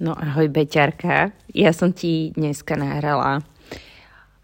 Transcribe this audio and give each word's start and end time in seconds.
No 0.00 0.16
ahoj 0.16 0.48
Beťarka, 0.48 1.28
ja 1.52 1.76
som 1.76 1.92
ti 1.92 2.32
dneska 2.32 2.72
nahrala 2.72 3.44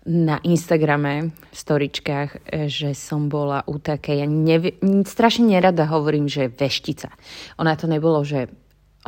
na 0.04 0.36
Instagrame 0.44 1.32
v 1.32 1.56
storičkách, 1.56 2.52
že 2.68 2.92
som 2.92 3.32
bola 3.32 3.64
u 3.64 3.80
také, 3.80 4.20
ja 4.20 4.28
nevie, 4.28 4.76
strašne 5.08 5.56
nerada 5.56 5.88
hovorím, 5.88 6.28
že 6.28 6.52
veštica. 6.52 7.08
Ona 7.56 7.72
to 7.72 7.88
nebolo, 7.88 8.20
že 8.20 8.52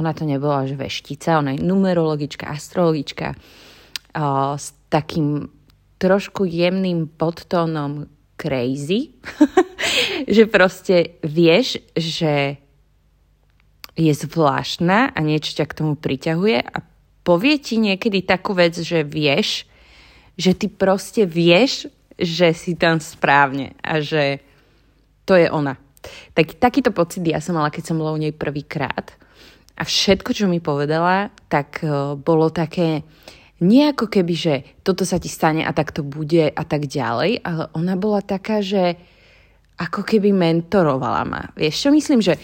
ona 0.01 0.17
to 0.17 0.25
nebola, 0.25 0.65
že 0.65 0.81
veštica, 0.81 1.37
ona 1.37 1.53
je 1.53 1.61
numerologička, 1.61 2.49
astrologička 2.49 3.37
o, 4.17 4.57
s 4.57 4.73
takým 4.89 5.53
trošku 6.01 6.49
jemným 6.49 7.13
podtónom 7.13 8.09
crazy, 8.41 9.21
že 10.35 10.49
proste 10.49 11.21
vieš, 11.21 11.77
že 11.93 12.57
je 13.99 14.15
zvláštna 14.15 15.11
a 15.11 15.19
niečo 15.19 15.59
ťa 15.59 15.67
k 15.67 15.77
tomu 15.83 15.99
priťahuje 15.99 16.63
a 16.63 16.79
povie 17.27 17.59
ti 17.59 17.83
niekedy 17.83 18.23
takú 18.23 18.55
vec, 18.55 18.79
že 18.79 19.03
vieš, 19.03 19.67
že 20.39 20.55
ty 20.55 20.71
proste 20.71 21.27
vieš, 21.27 21.91
že 22.15 22.55
si 22.55 22.79
tam 22.79 23.03
správne 23.03 23.75
a 23.83 23.99
že 23.99 24.39
to 25.27 25.35
je 25.35 25.51
ona. 25.51 25.75
Tak, 26.33 26.63
takýto 26.63 26.95
pocit 26.95 27.27
ja 27.27 27.43
som 27.43 27.59
mala, 27.59 27.75
keď 27.75 27.91
som 27.91 27.99
bola 27.99 28.15
u 28.15 28.23
nej 28.23 28.31
prvýkrát. 28.31 29.19
A 29.75 29.83
všetko, 29.83 30.31
čo 30.31 30.47
mi 30.47 30.63
povedala, 30.63 31.35
tak 31.51 31.83
uh, 31.83 32.15
bolo 32.15 32.55
také 32.55 33.03
nie 33.59 33.91
keby, 33.91 34.35
že 34.39 34.55
toto 34.87 35.03
sa 35.03 35.19
ti 35.19 35.27
stane 35.27 35.67
a 35.67 35.75
tak 35.75 35.91
to 35.91 36.07
bude 36.07 36.47
a 36.47 36.63
tak 36.63 36.87
ďalej, 36.87 37.43
ale 37.43 37.65
ona 37.75 37.99
bola 37.99 38.23
taká, 38.23 38.63
že 38.63 38.95
ako 39.79 40.07
keby 40.07 40.31
mentorovala 40.31 41.23
ma. 41.27 41.43
Vieš 41.59 41.87
čo 41.87 41.91
myslím, 41.91 42.23
že 42.23 42.39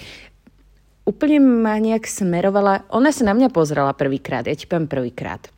úplne 1.05 1.39
ma 1.41 1.77
nejak 1.77 2.09
smerovala, 2.09 2.89
ona 2.89 3.13
sa 3.13 3.29
na 3.29 3.37
mňa 3.37 3.53
pozrela 3.53 3.93
prvýkrát, 3.93 4.49
ja 4.49 4.57
ti 4.57 4.65
poviem 4.65 4.89
prvýkrát. 4.89 5.53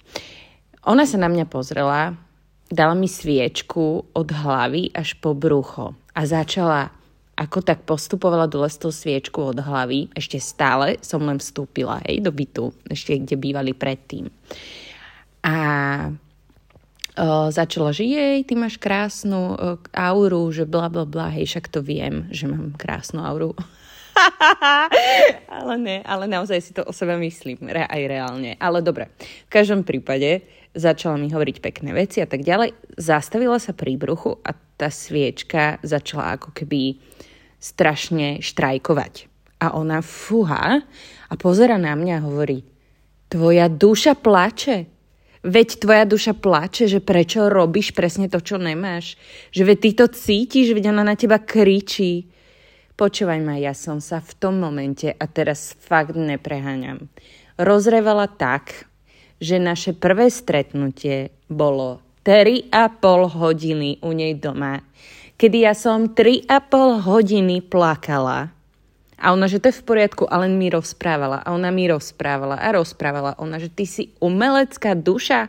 Ona 0.86 1.06
sa 1.06 1.18
na 1.18 1.26
mňa 1.26 1.46
pozrela, 1.50 2.14
dala 2.70 2.94
mi 2.94 3.06
sviečku 3.06 4.10
od 4.14 4.28
hlavy 4.30 4.90
až 4.94 5.18
po 5.18 5.34
brucho 5.34 5.94
a 6.14 6.20
začala, 6.26 6.90
ako 7.38 7.58
tak 7.62 7.86
postupovala 7.86 8.50
dole 8.50 8.66
s 8.66 8.78
tou 8.78 8.90
sviečku 8.90 9.54
od 9.54 9.58
hlavy, 9.62 10.10
ešte 10.14 10.42
stále 10.42 10.98
som 11.02 11.22
len 11.22 11.38
vstúpila, 11.38 12.02
hej, 12.06 12.22
do 12.22 12.34
bytu, 12.34 12.74
ešte 12.90 13.18
kde 13.18 13.36
bývali 13.38 13.70
predtým. 13.70 14.30
A 15.46 15.56
o, 17.14 17.52
začala, 17.54 17.94
že 17.94 18.02
jej, 18.02 18.42
ty 18.42 18.58
máš 18.58 18.82
krásnu 18.82 19.54
o, 19.54 19.78
auru, 19.94 20.50
že 20.50 20.66
bla 20.66 20.90
bla 20.90 21.06
bla, 21.06 21.30
hej, 21.30 21.46
však 21.46 21.70
to 21.70 21.84
viem, 21.86 22.26
že 22.34 22.50
mám 22.50 22.74
krásnu 22.74 23.22
auru. 23.22 23.54
ale 25.60 25.74
ne, 25.78 25.96
ale 26.02 26.24
naozaj 26.26 26.58
si 26.60 26.72
to 26.72 26.84
o 26.84 26.92
sebe 26.92 27.16
myslím, 27.20 27.58
re, 27.68 27.84
aj 27.84 28.02
reálne. 28.08 28.56
Ale 28.60 28.80
dobre, 28.80 29.12
v 29.20 29.50
každom 29.50 29.84
prípade 29.84 30.44
začala 30.76 31.16
mi 31.16 31.32
hovoriť 31.32 31.56
pekné 31.64 31.96
veci 31.96 32.20
a 32.20 32.28
tak 32.28 32.44
ďalej. 32.44 32.76
Zastavila 33.00 33.56
sa 33.56 33.72
pri 33.72 33.96
bruchu 33.96 34.36
a 34.44 34.52
tá 34.76 34.92
sviečka 34.92 35.80
začala 35.80 36.36
ako 36.36 36.52
keby 36.52 37.00
strašne 37.56 38.44
štrajkovať. 38.44 39.32
A 39.64 39.72
ona 39.72 40.04
fúha 40.04 40.84
a 41.26 41.34
pozera 41.40 41.80
na 41.80 41.96
mňa 41.96 42.14
a 42.20 42.24
hovorí, 42.28 42.60
tvoja 43.32 43.72
duša 43.72 44.20
plače. 44.20 44.92
Veď 45.46 45.68
tvoja 45.80 46.04
duša 46.04 46.34
plače, 46.36 46.90
že 46.90 47.00
prečo 47.00 47.48
robíš 47.48 47.96
presne 47.96 48.28
to, 48.28 48.42
čo 48.42 48.60
nemáš. 48.60 49.16
Že 49.54 49.62
veď 49.72 49.78
ty 49.80 49.90
to 49.96 50.06
cítiš, 50.10 50.74
veď 50.76 50.92
ona 50.92 51.06
na 51.06 51.16
teba 51.16 51.40
kričí. 51.40 52.28
Počúvaj 52.96 53.44
ma, 53.44 53.60
ja 53.60 53.76
som 53.76 54.00
sa 54.00 54.24
v 54.24 54.32
tom 54.40 54.56
momente, 54.56 55.12
a 55.12 55.28
teraz 55.28 55.76
fakt 55.76 56.16
nepreháňam, 56.16 57.12
rozrevala 57.60 58.24
tak, 58.24 58.88
že 59.36 59.60
naše 59.60 59.92
prvé 59.92 60.32
stretnutie 60.32 61.28
bolo 61.44 62.00
3,5 62.24 62.72
hodiny 63.36 64.00
u 64.00 64.16
nej 64.16 64.32
doma, 64.40 64.80
kedy 65.36 65.68
ja 65.68 65.76
som 65.76 66.08
3,5 66.08 67.04
hodiny 67.04 67.60
plakala. 67.68 68.56
A 69.16 69.32
ona, 69.32 69.48
že 69.48 69.60
to 69.60 69.72
je 69.72 69.80
v 69.80 69.86
poriadku, 69.88 70.28
a 70.28 70.44
len 70.44 70.60
mi 70.60 70.68
rozprávala. 70.68 71.40
A 71.40 71.56
ona 71.56 71.72
mi 71.72 71.88
rozprávala 71.88 72.60
a 72.60 72.68
rozprávala. 72.76 73.40
Ona, 73.40 73.56
že 73.56 73.72
ty 73.72 73.88
si 73.88 74.12
umelecká 74.20 74.92
duša. 74.92 75.48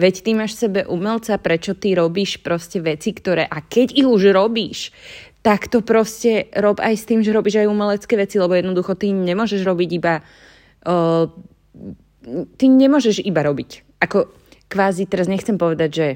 Veď 0.00 0.14
ty 0.24 0.30
máš 0.32 0.56
sebe 0.56 0.88
umelca, 0.88 1.36
prečo 1.36 1.76
ty 1.76 1.92
robíš 1.92 2.40
proste 2.40 2.80
veci, 2.80 3.12
ktoré... 3.12 3.44
A 3.44 3.60
keď 3.60 4.00
ich 4.00 4.08
už 4.08 4.32
robíš, 4.32 4.96
tak 5.42 5.66
to 5.66 5.82
proste 5.82 6.50
rob 6.54 6.78
aj 6.78 6.94
s 6.94 7.04
tým, 7.04 7.20
že 7.26 7.34
robíš 7.34 7.58
aj 7.62 7.70
umelecké 7.70 8.14
veci, 8.14 8.38
lebo 8.38 8.54
jednoducho 8.54 8.94
ty 8.94 9.10
nemôžeš 9.10 9.66
robiť 9.66 9.90
iba... 9.90 10.22
Uh, 10.86 11.26
ty 12.54 12.70
nemôžeš 12.70 13.26
iba 13.26 13.42
robiť. 13.42 13.98
Ako 13.98 14.30
kvázi, 14.70 15.10
teraz 15.10 15.26
nechcem 15.26 15.58
povedať, 15.58 15.90
že 15.90 16.06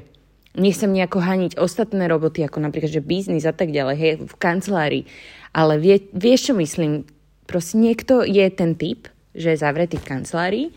nechcem 0.55 0.89
nejako 0.89 1.19
haniť 1.19 1.59
ostatné 1.59 2.07
roboty, 2.07 2.41
ako 2.41 2.63
napríklad, 2.63 2.89
že 2.89 3.05
biznis 3.05 3.45
a 3.45 3.53
tak 3.53 3.75
ďalej, 3.75 3.95
hej, 3.99 4.13
v 4.25 4.35
kancelárii. 4.39 5.03
Ale 5.51 5.77
vie, 5.77 6.07
vieš, 6.15 6.51
čo 6.51 6.53
myslím? 6.57 7.03
Proste 7.45 7.77
niekto 7.77 8.23
je 8.23 8.47
ten 8.51 8.79
typ, 8.79 9.11
že 9.37 9.53
je 9.53 9.61
zavretý 9.61 10.01
v 10.01 10.07
kancelárii 10.07 10.67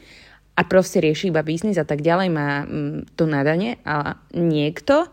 a 0.55 0.67
proste 0.69 1.01
rieši 1.01 1.33
iba 1.33 1.41
biznis 1.41 1.81
a 1.81 1.89
tak 1.89 2.05
ďalej, 2.05 2.29
má 2.29 2.69
mm, 2.69 3.17
to 3.17 3.25
nadanie 3.25 3.81
a 3.87 4.21
niekto 4.37 5.09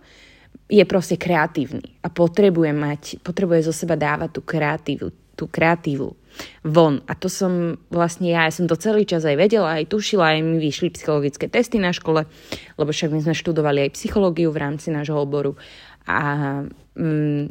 je 0.68 0.84
proste 0.84 1.16
kreatívny 1.16 2.04
a 2.04 2.12
potrebuje 2.12 2.72
mať, 2.76 3.02
potrebuje 3.24 3.72
zo 3.72 3.74
seba 3.74 3.96
dávať 3.96 4.30
tú 4.36 4.42
kreatívu, 4.44 5.08
tú 5.40 5.48
kreatívu 5.48 6.12
von. 6.62 7.02
A 7.08 7.16
to 7.16 7.32
som 7.32 7.80
vlastne 7.88 8.30
ja, 8.30 8.46
ja 8.46 8.54
som 8.54 8.68
to 8.68 8.76
celý 8.76 9.08
čas 9.08 9.24
aj 9.24 9.40
vedela, 9.40 9.80
aj 9.80 9.90
tušila, 9.90 10.38
aj 10.38 10.40
mi 10.44 10.60
vyšli 10.60 10.94
psychologické 10.94 11.48
testy 11.48 11.80
na 11.80 11.96
škole, 11.96 12.28
lebo 12.76 12.90
však 12.92 13.10
my 13.16 13.20
sme 13.24 13.36
študovali 13.36 13.88
aj 13.88 13.96
psychológiu 13.96 14.52
v 14.52 14.62
rámci 14.62 14.92
nášho 14.92 15.18
oboru. 15.18 15.56
A 16.06 16.62
mm, 17.00 17.50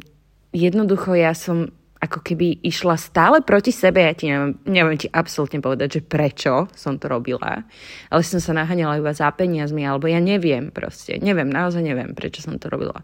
jednoducho 0.53 1.17
ja 1.17 1.33
som 1.33 1.73
ako 1.97 2.21
keby 2.21 2.61
išla 2.61 2.95
stále 2.97 3.41
proti 3.41 3.73
sebe. 3.73 4.05
Ja 4.05 4.13
ti 4.13 4.29
neviem, 4.29 4.53
neviem 4.69 4.97
ti 5.01 5.09
absolútne 5.09 5.57
povedať, 5.57 5.99
že 5.99 6.01
prečo 6.05 6.69
som 6.77 7.01
to 7.01 7.09
robila. 7.09 7.65
Ale 8.13 8.21
som 8.21 8.37
sa 8.37 8.53
naháňala 8.53 9.01
iba 9.01 9.13
za 9.17 9.33
peniazmi, 9.33 9.81
alebo 9.81 10.05
ja 10.05 10.21
neviem 10.21 10.69
proste. 10.69 11.17
Neviem, 11.17 11.49
naozaj 11.49 11.81
neviem, 11.81 12.13
prečo 12.13 12.45
som 12.45 12.61
to 12.61 12.69
robila. 12.69 13.01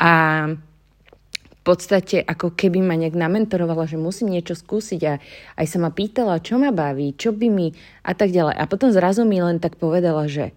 A 0.00 0.10
v 1.62 1.62
podstate 1.62 2.18
ako 2.26 2.58
keby 2.58 2.82
ma 2.82 2.98
nejak 2.98 3.14
namentorovala, 3.14 3.86
že 3.86 3.94
musím 3.94 4.34
niečo 4.34 4.58
skúsiť 4.58 5.00
a 5.06 5.22
aj 5.62 5.66
sa 5.70 5.78
ma 5.78 5.94
pýtala, 5.94 6.42
čo 6.42 6.58
ma 6.58 6.74
baví, 6.74 7.14
čo 7.14 7.30
by 7.30 7.46
mi 7.46 7.70
a 8.02 8.18
tak 8.18 8.34
ďalej. 8.34 8.58
A 8.58 8.64
potom 8.66 8.90
zrazu 8.90 9.22
mi 9.22 9.38
len 9.38 9.62
tak 9.62 9.78
povedala, 9.78 10.26
že 10.26 10.50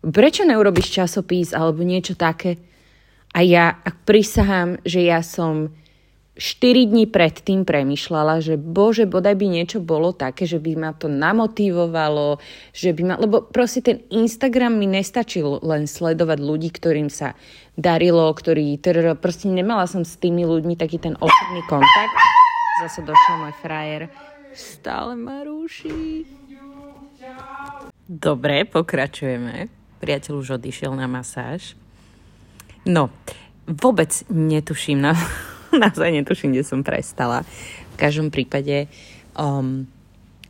prečo 0.00 0.48
neurobiš 0.48 0.88
časopis 0.96 1.52
alebo 1.52 1.84
niečo 1.84 2.16
také? 2.16 2.56
A 3.36 3.44
ja 3.44 3.76
prisahám, 4.08 4.80
že 4.80 5.04
ja 5.04 5.20
som 5.20 5.76
4 6.36 6.92
dní 6.92 7.08
predtým 7.08 7.64
premyšľala, 7.64 8.44
že 8.44 8.60
bože, 8.60 9.08
bodaj 9.08 9.40
by 9.40 9.46
niečo 9.48 9.80
bolo 9.80 10.12
také, 10.12 10.44
že 10.44 10.60
by 10.60 10.76
ma 10.76 10.92
to 10.92 11.08
namotivovalo, 11.08 12.36
že 12.76 12.92
by 12.92 13.02
ma, 13.08 13.14
lebo 13.16 13.40
proste 13.40 13.80
ten 13.80 14.04
Instagram 14.12 14.76
mi 14.76 14.84
nestačil 14.84 15.64
len 15.64 15.88
sledovať 15.88 16.36
ľudí, 16.36 16.68
ktorým 16.68 17.08
sa 17.08 17.32
darilo, 17.72 18.28
ktorí, 18.28 18.76
proste 19.16 19.48
nemala 19.48 19.88
som 19.88 20.04
s 20.04 20.20
tými 20.20 20.44
ľuďmi 20.44 20.76
taký 20.76 21.00
ten 21.00 21.16
osobný 21.16 21.64
kontakt. 21.72 22.12
Zase 22.84 23.00
došiel 23.00 23.36
môj 23.40 23.56
frajer. 23.64 24.02
Stále 24.52 25.16
ma 25.16 25.40
rúši. 25.40 26.28
Dobre, 28.04 28.68
pokračujeme. 28.68 29.72
Priateľ 30.04 30.32
už 30.44 30.60
odišiel 30.60 30.92
na 30.92 31.08
masáž. 31.08 31.72
No, 32.84 33.08
vôbec 33.64 34.12
netuším 34.28 35.00
na 35.00 35.16
naozaj 35.84 36.10
netuším, 36.12 36.52
kde 36.56 36.64
som 36.64 36.80
prestala. 36.80 37.44
V 37.94 37.96
každom 37.96 38.28
prípade 38.32 38.88
um, 39.36 39.88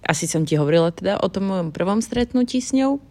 asi 0.06 0.30
som 0.30 0.46
ti 0.46 0.54
hovorila 0.54 0.94
teda 0.94 1.18
o 1.18 1.28
tom 1.30 1.50
mojom 1.50 1.74
prvom 1.74 1.98
stretnutí 1.98 2.62
s 2.62 2.70
ňou. 2.74 3.02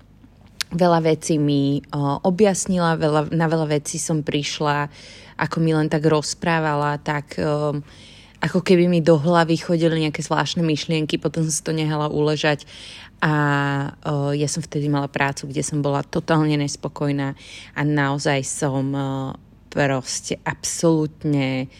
Veľa 0.76 1.00
vecí 1.06 1.38
mi 1.38 1.80
uh, 1.80 2.20
objasnila, 2.26 3.00
veľa, 3.00 3.32
na 3.32 3.46
veľa 3.48 3.80
vecí 3.80 4.02
som 4.02 4.26
prišla, 4.26 4.90
ako 5.40 5.58
mi 5.62 5.76
len 5.76 5.92
tak 5.92 6.04
rozprávala, 6.08 6.98
tak 7.00 7.38
um, 7.38 7.84
ako 8.44 8.60
keby 8.60 8.90
mi 8.92 9.00
do 9.00 9.16
hlavy 9.16 9.56
chodili 9.62 10.04
nejaké 10.04 10.20
zvláštne 10.26 10.66
myšlienky, 10.66 11.22
potom 11.22 11.46
som 11.48 11.54
si 11.54 11.64
to 11.64 11.72
nehala 11.72 12.12
uležať 12.12 12.68
a 13.24 13.34
uh, 14.04 14.32
ja 14.36 14.48
som 14.52 14.60
vtedy 14.60 14.92
mala 14.92 15.08
prácu, 15.08 15.48
kde 15.48 15.64
som 15.64 15.80
bola 15.80 16.04
totálne 16.04 16.60
nespokojná 16.60 17.34
a 17.74 17.82
naozaj 17.82 18.44
som 18.44 18.84
uh, 18.92 19.32
proste 19.72 20.40
absolútne 20.44 21.72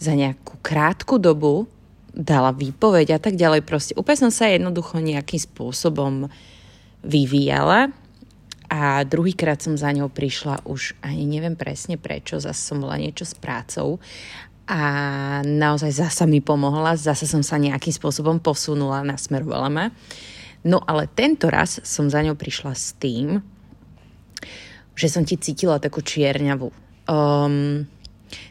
za 0.00 0.16
nejakú 0.16 0.56
krátku 0.64 1.20
dobu 1.20 1.68
dala 2.10 2.50
výpoveď 2.50 3.16
a 3.16 3.18
tak 3.22 3.36
ďalej. 3.36 3.62
Proste 3.62 3.92
úplne 3.94 4.28
som 4.28 4.32
sa 4.32 4.50
jednoducho 4.50 4.98
nejakým 4.98 5.38
spôsobom 5.38 6.32
vyvíjala 7.04 7.92
a 8.70 9.02
druhýkrát 9.04 9.60
som 9.60 9.76
za 9.76 9.92
ňou 9.92 10.08
prišla 10.10 10.64
už 10.66 10.96
ani 11.04 11.26
neviem 11.26 11.54
presne 11.54 12.00
prečo, 12.00 12.42
zase 12.42 12.60
som 12.60 12.82
bola 12.82 12.98
niečo 12.98 13.28
s 13.28 13.36
prácou 13.36 14.02
a 14.70 14.80
naozaj 15.42 15.90
zasa 15.90 16.24
mi 16.30 16.38
pomohla, 16.38 16.94
zase 16.94 17.26
som 17.26 17.42
sa 17.42 17.58
nejakým 17.58 17.90
spôsobom 17.90 18.38
posunula, 18.38 19.02
nasmerovala 19.02 19.66
ma. 19.66 19.86
No 20.62 20.78
ale 20.86 21.10
tento 21.10 21.50
raz 21.50 21.82
som 21.82 22.06
za 22.06 22.22
ňou 22.22 22.38
prišla 22.38 22.72
s 22.78 22.94
tým, 22.94 23.42
že 24.94 25.08
som 25.10 25.26
ti 25.26 25.34
cítila 25.34 25.82
takú 25.82 26.04
čierňavu. 26.04 26.70
Um, 27.10 27.90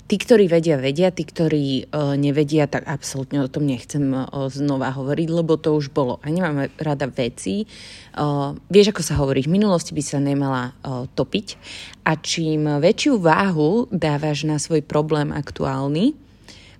tí, 0.08 0.16
ktorí 0.18 0.50
vedia, 0.50 0.80
vedia, 0.80 1.10
tí, 1.12 1.26
ktorí 1.26 1.90
uh, 1.90 2.14
nevedia, 2.16 2.66
tak 2.66 2.88
absolútne 2.90 3.44
o 3.44 3.52
tom 3.52 3.66
nechcem 3.66 4.02
uh, 4.14 4.28
znova 4.50 4.94
hovoriť, 4.94 5.28
lebo 5.30 5.58
to 5.60 5.76
už 5.76 5.92
bolo. 5.94 6.18
A 6.24 6.30
nemám 6.30 6.70
rada 6.78 7.10
veci. 7.10 7.68
Uh, 8.14 8.56
vieš, 8.70 8.94
ako 8.94 9.02
sa 9.06 9.18
hovorí, 9.20 9.46
v 9.46 9.54
minulosti 9.58 9.92
by 9.94 10.04
sa 10.06 10.18
nemala 10.22 10.78
uh, 10.86 11.06
topiť. 11.12 11.48
A 12.06 12.18
čím 12.18 12.66
väčšiu 12.66 13.20
váhu 13.22 13.90
dávaš 13.92 14.46
na 14.46 14.58
svoj 14.58 14.82
problém 14.86 15.30
aktuálny, 15.34 16.29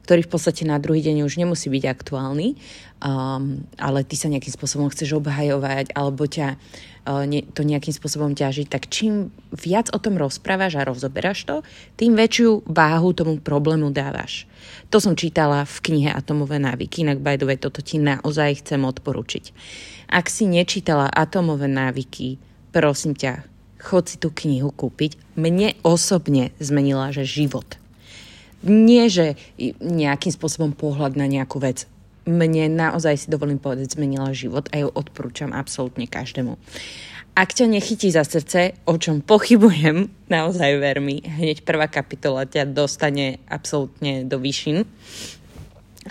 ktorý 0.10 0.26
v 0.26 0.34
podstate 0.34 0.66
na 0.66 0.82
druhý 0.82 1.06
deň 1.06 1.22
už 1.22 1.38
nemusí 1.38 1.70
byť 1.70 1.86
aktuálny, 1.86 2.58
um, 2.98 3.62
ale 3.78 4.02
ty 4.02 4.18
sa 4.18 4.26
nejakým 4.26 4.50
spôsobom 4.50 4.90
chceš 4.90 5.22
obhajovať 5.22 5.94
alebo 5.94 6.26
ťa 6.26 6.58
uh, 6.58 7.30
ne, 7.30 7.46
to 7.46 7.62
nejakým 7.62 7.94
spôsobom 7.94 8.34
ťaží, 8.34 8.66
tak 8.66 8.90
čím 8.90 9.30
viac 9.54 9.94
o 9.94 10.02
tom 10.02 10.18
rozprávaš 10.18 10.82
a 10.82 10.90
rozoberáš 10.90 11.46
to, 11.46 11.62
tým 11.94 12.18
väčšiu 12.18 12.66
váhu 12.66 13.14
tomu 13.14 13.38
problému 13.38 13.94
dávaš. 13.94 14.50
To 14.90 14.98
som 14.98 15.14
čítala 15.14 15.62
v 15.62 15.78
knihe 15.78 16.10
Atomové 16.10 16.58
návyky, 16.58 17.06
inak 17.06 17.22
by 17.22 17.38
the 17.38 17.46
way, 17.46 17.62
toto 17.62 17.86
ti 17.86 18.02
naozaj 18.02 18.66
chcem 18.66 18.82
odporučiť. 18.82 19.54
Ak 20.10 20.26
si 20.26 20.50
nečítala 20.50 21.06
Atomové 21.06 21.70
návyky, 21.70 22.42
prosím 22.74 23.14
ťa, 23.14 23.46
chod 23.78 24.10
si 24.10 24.18
tú 24.18 24.34
knihu 24.34 24.74
kúpiť. 24.74 25.38
Mne 25.38 25.78
osobne 25.86 26.50
zmenila, 26.58 27.14
že 27.14 27.30
život 27.30 27.79
nie, 28.66 29.08
že 29.08 29.40
nejakým 29.80 30.34
spôsobom 30.34 30.76
pohľad 30.76 31.16
na 31.16 31.30
nejakú 31.30 31.60
vec. 31.64 31.88
Mne 32.28 32.70
naozaj 32.76 33.26
si 33.26 33.28
dovolím 33.32 33.58
povedať, 33.58 33.96
zmenila 33.96 34.36
život 34.36 34.70
a 34.70 34.84
ju 34.84 34.88
odporúčam 34.92 35.56
absolútne 35.56 36.06
každému. 36.06 36.60
Ak 37.40 37.56
ťa 37.56 37.72
nechytí 37.72 38.12
za 38.12 38.28
srdce, 38.28 38.76
o 38.84 39.00
čom 39.00 39.24
pochybujem, 39.24 40.12
naozaj 40.28 40.76
ver 40.76 41.00
mi, 41.00 41.24
hneď 41.24 41.64
prvá 41.64 41.88
kapitola 41.88 42.44
ťa 42.44 42.68
dostane 42.68 43.40
absolútne 43.48 44.28
do 44.28 44.44
výšin 44.44 44.84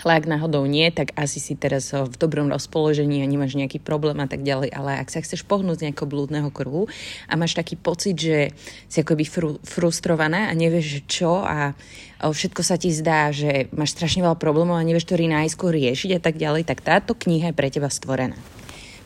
ale 0.03 0.19
ak 0.19 0.25
náhodou 0.31 0.63
nie, 0.63 0.87
tak 0.89 1.11
asi 1.19 1.43
si 1.43 1.59
teraz 1.59 1.91
v 1.91 2.15
dobrom 2.15 2.47
rozpoložení 2.47 3.19
a 3.19 3.27
nemáš 3.27 3.59
nejaký 3.59 3.83
problém 3.83 4.19
a 4.23 4.27
tak 4.27 4.43
ďalej. 4.47 4.71
Ale 4.71 4.99
ak 4.99 5.11
sa 5.11 5.19
chceš 5.19 5.43
pohnúť 5.43 5.83
z 5.83 5.85
nejakého 5.89 6.07
blúdneho 6.07 6.49
kruhu 6.51 6.87
a 7.27 7.33
máš 7.35 7.55
taký 7.55 7.75
pocit, 7.75 8.15
že 8.15 8.55
si 8.87 8.97
akoby 9.03 9.25
fru, 9.27 9.51
frustrovaná 9.63 10.47
a 10.47 10.53
nevieš 10.55 11.03
čo 11.07 11.43
a 11.43 11.75
všetko 12.19 12.61
sa 12.63 12.75
ti 12.75 12.91
zdá, 12.91 13.31
že 13.31 13.71
máš 13.75 13.95
strašne 13.95 14.23
veľa 14.23 14.39
problémov 14.39 14.75
a 14.75 14.87
nevieš, 14.87 15.07
ktorý 15.07 15.31
najskôr 15.31 15.75
riešiť 15.75 16.19
a 16.19 16.21
tak 16.23 16.35
ďalej, 16.39 16.67
tak 16.67 16.83
táto 16.83 17.15
kniha 17.15 17.51
je 17.51 17.57
pre 17.57 17.71
teba 17.71 17.87
stvorená. 17.87 18.35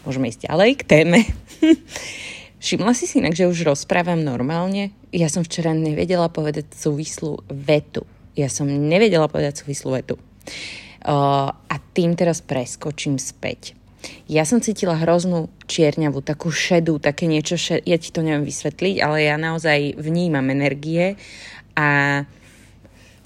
Môžeme 0.03 0.27
ísť 0.27 0.49
ďalej 0.49 0.69
k 0.81 0.83
téme. 0.83 1.19
Všimla 2.63 2.95
si 2.95 3.05
si 3.11 3.19
inak, 3.19 3.35
že 3.35 3.47
už 3.47 3.67
rozprávam 3.67 4.23
normálne? 4.23 4.95
Ja 5.11 5.27
som 5.27 5.43
včera 5.43 5.75
nevedela 5.75 6.31
povedať 6.31 6.71
súvislú 6.71 7.43
vetu. 7.51 8.07
Ja 8.39 8.47
som 8.47 8.65
nevedela 8.65 9.27
povedať 9.27 9.61
súvislú 9.61 9.93
vetu. 9.93 10.15
Uh, 11.03 11.51
a 11.51 11.75
tým 11.91 12.15
teraz 12.15 12.39
preskočím 12.39 13.19
späť. 13.19 13.75
Ja 14.27 14.47
som 14.47 14.63
cítila 14.63 14.95
hroznú 14.99 15.51
čierňavu, 15.67 16.23
takú 16.23 16.51
šedú, 16.51 16.99
také 16.99 17.27
niečo, 17.27 17.59
šed... 17.59 17.83
ja 17.83 17.99
ti 17.99 18.11
to 18.11 18.23
neviem 18.23 18.47
vysvetliť, 18.47 19.03
ale 19.03 19.27
ja 19.27 19.35
naozaj 19.35 19.99
vnímam 19.99 20.47
energie 20.51 21.19
a 21.75 22.23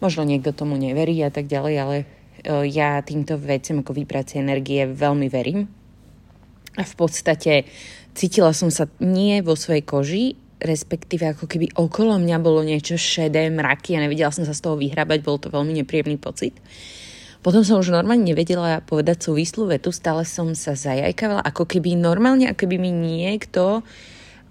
možno 0.02 0.26
niekto 0.26 0.54
tomu 0.54 0.78
neverí 0.78 1.18
a 1.22 1.30
tak 1.30 1.46
ďalej, 1.50 1.76
ale 1.78 1.96
uh, 2.02 2.66
ja 2.66 2.98
týmto 3.06 3.38
veciam 3.38 3.86
ako 3.86 3.94
vibrácie 3.94 4.42
energie 4.42 4.90
veľmi 4.90 5.30
verím. 5.30 5.70
A 6.78 6.86
v 6.86 6.94
podstate 6.94 7.66
cítila 8.14 8.54
som 8.54 8.70
sa 8.70 8.86
nie 9.02 9.42
vo 9.42 9.58
svojej 9.58 9.82
koži, 9.86 10.26
respektíve 10.58 11.38
ako 11.38 11.46
keby 11.46 11.78
okolo 11.78 12.18
mňa 12.18 12.38
bolo 12.42 12.66
niečo 12.66 12.98
šedé, 12.98 13.50
mraky 13.54 13.94
a 13.98 14.02
nevedela 14.06 14.34
som 14.34 14.46
sa 14.46 14.58
z 14.58 14.62
toho 14.66 14.78
vyhrabať, 14.78 15.20
bol 15.22 15.38
to 15.38 15.54
veľmi 15.54 15.78
nepríjemný 15.82 16.18
pocit. 16.18 16.58
Potom 17.48 17.64
som 17.64 17.80
už 17.80 17.96
normálne 17.96 18.28
nevedela 18.28 18.84
povedať 18.84 19.32
súvislú 19.32 19.72
vetu, 19.72 19.96
stále 19.96 20.28
som 20.28 20.52
sa 20.52 20.76
zajajkavala, 20.76 21.48
ako 21.48 21.64
keby 21.64 21.96
normálne, 21.96 22.52
ako 22.52 22.68
keby 22.68 22.76
mi 22.76 22.92
niekto 22.92 23.88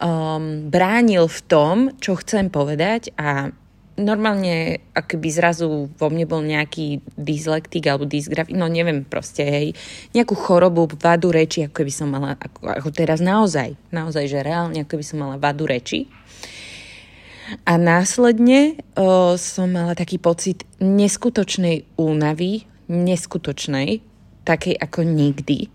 um, 0.00 0.72
bránil 0.72 1.28
v 1.28 1.40
tom, 1.44 1.76
čo 2.00 2.16
chcem 2.16 2.48
povedať 2.48 3.12
a 3.20 3.52
normálne, 4.00 4.80
akoby 4.96 5.28
zrazu 5.28 5.92
vo 5.92 6.08
mne 6.08 6.24
bol 6.24 6.40
nejaký 6.40 7.04
dyslektik 7.20 7.84
alebo 7.84 8.08
dysgraf, 8.08 8.48
no 8.48 8.64
neviem 8.64 9.04
proste, 9.04 9.44
hej, 9.44 9.66
nejakú 10.16 10.32
chorobu, 10.32 10.88
vadu 10.96 11.28
reči, 11.28 11.68
ako 11.68 11.84
by 11.84 11.92
som 11.92 12.08
mala, 12.08 12.40
ako, 12.40 12.64
ako 12.80 12.88
teraz 12.96 13.20
naozaj, 13.20 13.76
naozaj, 13.92 14.24
že 14.24 14.40
reálne, 14.40 14.88
ako 14.88 14.96
by 14.96 15.04
som 15.04 15.20
mala 15.20 15.36
vadu 15.36 15.68
reči. 15.68 16.08
A 17.68 17.76
následne 17.76 18.80
o, 18.96 19.36
som 19.36 19.68
mala 19.68 19.92
taký 19.92 20.16
pocit 20.16 20.64
neskutočnej 20.80 21.84
únavy, 22.00 22.64
neskutočnej, 22.86 24.02
takej 24.46 24.74
ako 24.78 25.02
nikdy. 25.02 25.70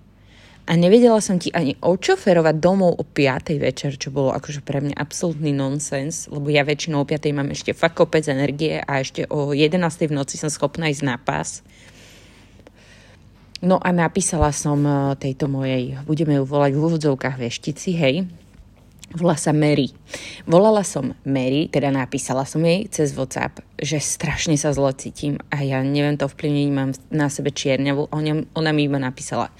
A 0.69 0.77
nevedela 0.77 1.17
som 1.19 1.41
ti 1.41 1.49
ani 1.51 1.75
očoferovať 1.81 2.55
domov 2.61 2.95
o 2.95 3.03
5. 3.03 3.57
večer, 3.57 3.97
čo 3.97 4.13
bolo 4.13 4.31
akože 4.31 4.61
pre 4.61 4.79
mňa 4.79 4.95
absolútny 4.95 5.51
nonsens, 5.51 6.29
lebo 6.31 6.47
ja 6.47 6.61
väčšinou 6.61 7.03
o 7.03 7.09
5. 7.09 7.33
mám 7.33 7.49
ešte 7.51 7.75
fakt 7.75 7.97
kopec 7.97 8.23
energie 8.29 8.79
a 8.79 9.01
ešte 9.01 9.25
o 9.27 9.51
11. 9.51 9.81
v 10.07 10.13
noci 10.13 10.37
som 10.37 10.47
schopná 10.47 10.87
ísť 10.87 11.03
na 11.03 11.17
pás. 11.17 11.65
No 13.61 13.77
a 13.77 13.93
napísala 13.93 14.53
som 14.53 14.79
eh, 14.85 14.95
tejto 15.17 15.45
mojej, 15.51 16.01
budeme 16.05 16.39
ju 16.39 16.43
volať 16.45 16.71
v 16.73 16.81
úvodzovkách 16.81 17.35
veštici, 17.41 17.89
hej, 17.93 18.15
Volá 19.11 19.35
sa 19.35 19.51
Mary. 19.51 19.91
Volala 20.47 20.87
som 20.87 21.11
Mary, 21.27 21.67
teda 21.67 21.91
napísala 21.91 22.47
som 22.47 22.63
jej 22.63 22.87
cez 22.87 23.11
WhatsApp, 23.11 23.59
že 23.75 23.99
strašne 23.99 24.55
sa 24.55 24.71
zle 24.71 24.95
cítim 24.95 25.35
a 25.51 25.59
ja 25.67 25.83
neviem 25.83 26.15
to 26.15 26.31
vplyvniť, 26.31 26.67
mám 26.71 26.95
na 27.11 27.27
sebe 27.27 27.51
čierňavu. 27.51 28.07
Ona, 28.07 28.47
ona 28.55 28.71
mi 28.71 28.87
iba 28.87 28.95
napísala, 28.95 29.51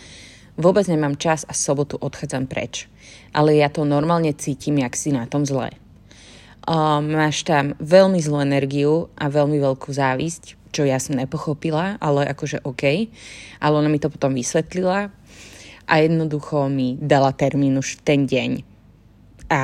vôbec 0.56 0.88
nemám 0.88 1.20
čas 1.20 1.44
a 1.44 1.52
sobotu 1.52 2.00
odchádzam 2.00 2.48
preč. 2.48 2.88
Ale 3.36 3.60
ja 3.60 3.68
to 3.68 3.84
normálne 3.84 4.32
cítim, 4.40 4.80
jak 4.80 4.96
si 4.96 5.12
na 5.12 5.28
tom 5.28 5.44
zle. 5.44 5.76
Um, 6.64 7.12
máš 7.12 7.44
tam 7.44 7.76
veľmi 7.84 8.24
zlú 8.24 8.40
energiu 8.40 9.12
a 9.20 9.28
veľmi 9.28 9.60
veľkú 9.60 9.92
závisť, 9.92 10.72
čo 10.72 10.88
ja 10.88 10.96
som 10.96 11.20
nepochopila, 11.20 12.00
ale 12.00 12.24
akože 12.32 12.64
OK. 12.64 13.12
Ale 13.60 13.74
ona 13.76 13.92
mi 13.92 14.00
to 14.00 14.08
potom 14.08 14.32
vysvetlila 14.32 15.12
a 15.92 15.94
jednoducho 16.00 16.72
mi 16.72 16.96
dala 16.96 17.36
termín 17.36 17.76
už 17.76 18.00
ten 18.08 18.24
deň 18.24 18.71
a 19.52 19.62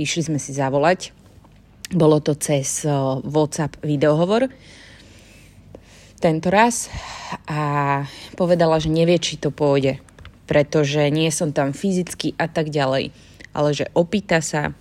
išli 0.00 0.32
sme 0.32 0.38
si 0.40 0.56
zavolať. 0.56 1.12
Bolo 1.92 2.18
to 2.24 2.32
cez 2.34 2.88
WhatsApp 3.22 3.76
videohovor 3.84 4.48
tento 6.16 6.48
raz 6.48 6.88
a 7.44 8.02
povedala, 8.34 8.80
že 8.80 8.88
nevie, 8.88 9.20
či 9.20 9.36
to 9.36 9.52
pôjde, 9.52 10.00
pretože 10.48 11.12
nie 11.12 11.28
som 11.28 11.52
tam 11.52 11.76
fyzicky 11.76 12.32
a 12.40 12.48
tak 12.48 12.72
ďalej, 12.72 13.12
ale 13.52 13.68
že 13.76 13.92
opýta 13.92 14.40
sa 14.40 14.72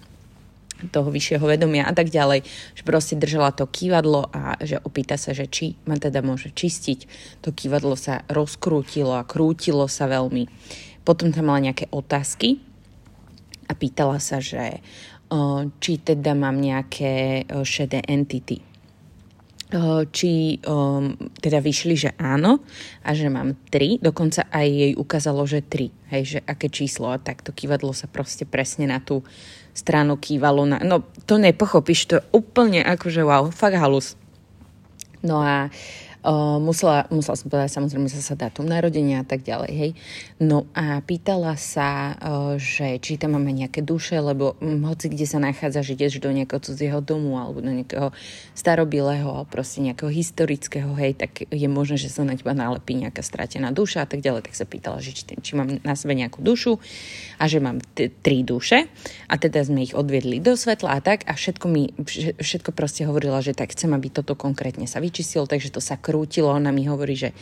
toho 0.92 1.12
vyššieho 1.12 1.44
vedomia 1.44 1.88
a 1.88 1.94
tak 1.96 2.12
ďalej, 2.12 2.44
že 2.76 2.84
proste 2.84 3.16
držala 3.20 3.52
to 3.56 3.68
kývadlo 3.68 4.32
a 4.32 4.60
že 4.64 4.80
opýta 4.84 5.16
sa, 5.16 5.32
že 5.36 5.48
či 5.48 5.76
ma 5.88 6.00
teda 6.00 6.20
môže 6.24 6.52
čistiť. 6.52 7.00
To 7.44 7.56
kývadlo 7.56 7.96
sa 7.96 8.24
rozkrútilo 8.28 9.16
a 9.16 9.28
krútilo 9.28 9.88
sa 9.88 10.08
veľmi. 10.08 10.48
Potom 11.08 11.32
tam 11.32 11.52
mala 11.52 11.72
nejaké 11.72 11.92
otázky, 11.92 12.60
a 13.66 13.72
pýtala 13.74 14.22
sa, 14.22 14.38
že 14.40 14.80
či 15.82 15.94
teda 16.06 16.38
mám 16.38 16.62
nejaké 16.62 17.44
šedé 17.66 18.06
entity. 18.06 18.62
Či 20.14 20.62
teda 21.42 21.60
vyšli, 21.60 21.96
že 21.98 22.10
áno 22.22 22.62
a 23.02 23.10
že 23.18 23.28
mám 23.28 23.58
tri, 23.74 23.98
dokonca 23.98 24.46
aj 24.54 24.68
jej 24.70 24.94
ukázalo, 24.94 25.42
že 25.50 25.66
tri, 25.66 25.90
hej, 26.14 26.38
že 26.38 26.40
aké 26.46 26.70
číslo 26.70 27.10
a 27.10 27.18
tak 27.18 27.42
to 27.42 27.50
kývadlo 27.50 27.92
sa 27.92 28.06
proste 28.06 28.46
presne 28.46 28.86
na 28.86 29.02
tú 29.02 29.26
stranu 29.74 30.22
kývalo. 30.22 30.70
Na, 30.70 30.80
no 30.86 31.04
to 31.26 31.42
nepochopíš, 31.42 32.08
to 32.08 32.14
je 32.22 32.28
úplne 32.32 32.86
akože 32.86 33.26
wow, 33.26 33.50
fakt 33.50 33.82
halus. 33.82 34.14
No 35.26 35.42
a 35.42 35.68
uh, 35.68 36.05
Musela, 36.58 37.06
musela 37.14 37.38
som 37.38 37.54
povedať 37.54 37.78
samozrejme 37.78 38.10
sa 38.10 38.34
dátum 38.34 38.66
narodenia 38.66 39.22
a 39.22 39.26
tak 39.28 39.46
ďalej, 39.46 39.72
hej. 39.78 39.92
No 40.42 40.66
a 40.74 40.98
pýtala 41.06 41.54
sa, 41.54 42.18
uh, 42.18 42.58
že 42.58 42.98
či 42.98 43.22
tam 43.22 43.38
máme 43.38 43.54
nejaké 43.54 43.86
duše, 43.86 44.18
lebo 44.18 44.58
um, 44.58 44.90
hoci 44.90 45.14
kde 45.14 45.30
sa 45.30 45.38
nachádza, 45.38 45.86
že 45.86 45.94
ideš 45.94 46.18
do 46.18 46.34
nejakého 46.34 46.58
cudzieho 46.58 46.98
domu 46.98 47.38
alebo 47.38 47.62
do 47.62 47.70
nejakého 47.70 48.10
starobilého 48.58 49.30
alebo 49.30 49.46
proste 49.54 49.86
nejakého 49.86 50.10
historického, 50.10 50.98
hej, 50.98 51.14
tak 51.14 51.46
je 51.46 51.68
možné, 51.70 52.02
že 52.02 52.10
sa 52.10 52.26
na 52.26 52.34
teba 52.34 52.58
nalepí 52.58 52.98
nejaká 52.98 53.22
stratená 53.22 53.70
duša 53.70 54.04
a 54.04 54.08
tak 54.10 54.26
ďalej. 54.26 54.50
Tak 54.50 54.58
sa 54.58 54.66
pýtala, 54.66 55.06
že 55.06 55.14
či, 55.14 55.30
či 55.30 55.52
mám 55.54 55.78
na 55.86 55.94
sebe 55.94 56.18
nejakú 56.18 56.42
dušu 56.42 56.82
a 57.38 57.46
že 57.46 57.62
mám 57.62 57.86
t- 57.94 58.10
tri 58.10 58.42
duše 58.42 58.90
a 59.30 59.38
teda 59.38 59.62
sme 59.62 59.86
ich 59.86 59.94
odviedli 59.94 60.42
do 60.42 60.58
svetla 60.58 60.98
a 60.98 61.00
tak 61.06 61.22
a 61.30 61.38
všetko 61.38 61.66
mi, 61.70 61.94
všetko 62.42 62.74
proste 62.74 63.06
hovorila, 63.06 63.46
že 63.46 63.54
tak 63.54 63.78
chcem, 63.78 63.94
aby 63.94 64.10
toto 64.10 64.34
konkrétne 64.34 64.90
sa 64.90 64.98
vyčistilo, 64.98 65.46
takže 65.46 65.70
to 65.70 65.84
sa 65.84 66.02
krútilo. 66.16 66.56
Ona 66.56 66.72
mi 66.72 66.88
hovorí, 66.88 67.20
že 67.20 67.36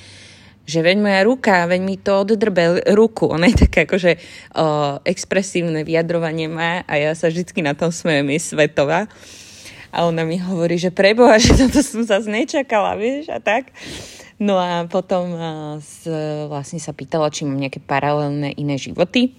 že 0.64 0.80
veď 0.80 0.98
moja 1.04 1.22
ruka, 1.28 1.68
veď 1.68 1.82
mi 1.84 2.00
to 2.00 2.24
oddrbe 2.24 2.88
ruku. 2.96 3.28
Ona 3.28 3.52
je 3.52 3.68
také 3.68 3.84
akože 3.84 4.16
o, 4.56 4.66
expresívne 5.04 5.84
vyjadrovanie 5.84 6.48
má 6.48 6.88
a 6.88 6.94
ja 6.96 7.12
sa 7.20 7.28
vždycky 7.28 7.60
na 7.60 7.76
tom 7.76 7.92
smejem, 7.92 8.32
je 8.32 8.40
svetová. 8.40 9.12
A 9.92 10.08
ona 10.08 10.24
mi 10.24 10.40
hovorí, 10.40 10.80
že 10.80 10.90
preboha, 10.90 11.36
že 11.44 11.60
toto 11.60 11.84
som 11.84 12.08
zase 12.08 12.32
nečakala, 12.32 12.96
vieš, 12.96 13.28
a 13.28 13.44
tak. 13.44 13.76
No 14.40 14.56
a 14.56 14.88
potom 14.88 15.36
uh, 15.36 15.78
z, 15.84 16.08
vlastne 16.48 16.80
sa 16.80 16.96
pýtala, 16.96 17.28
či 17.28 17.44
mám 17.44 17.60
nejaké 17.60 17.84
paralelné 17.84 18.56
iné 18.56 18.80
životy. 18.80 19.36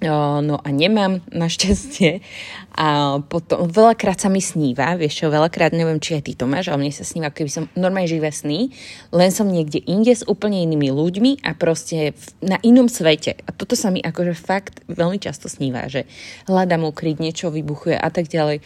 No 0.00 0.56
a 0.56 0.68
nemám, 0.72 1.20
našťastie. 1.28 2.24
A 2.72 3.20
potom 3.20 3.68
veľakrát 3.68 4.16
sa 4.16 4.32
mi 4.32 4.40
sníva, 4.40 4.96
vieš 4.96 5.20
čo, 5.20 5.28
veľakrát 5.28 5.76
neviem, 5.76 6.00
či 6.00 6.16
aj 6.16 6.24
ty 6.24 6.32
to 6.32 6.48
máš, 6.48 6.72
ale 6.72 6.88
mne 6.88 6.94
sa 6.96 7.04
sníva, 7.04 7.28
keby 7.28 7.50
som 7.52 7.68
normálne 7.76 8.08
živé 8.08 8.32
sny, 8.32 8.72
len 9.12 9.28
som 9.28 9.44
niekde 9.44 9.84
inde 9.84 10.16
s 10.16 10.24
úplne 10.24 10.64
inými 10.64 10.88
ľuďmi 10.88 11.44
a 11.44 11.52
proste 11.52 12.16
na 12.40 12.56
inom 12.64 12.88
svete. 12.88 13.36
A 13.44 13.52
toto 13.52 13.76
sa 13.76 13.92
mi 13.92 14.00
akože 14.00 14.32
fakt 14.32 14.80
veľmi 14.88 15.20
často 15.20 15.52
sníva, 15.52 15.84
že 15.92 16.08
hľadám 16.48 16.88
ukryť, 16.88 17.20
niečo 17.20 17.52
vybuchuje 17.52 18.00
a 18.00 18.08
tak 18.08 18.32
ďalej. 18.32 18.64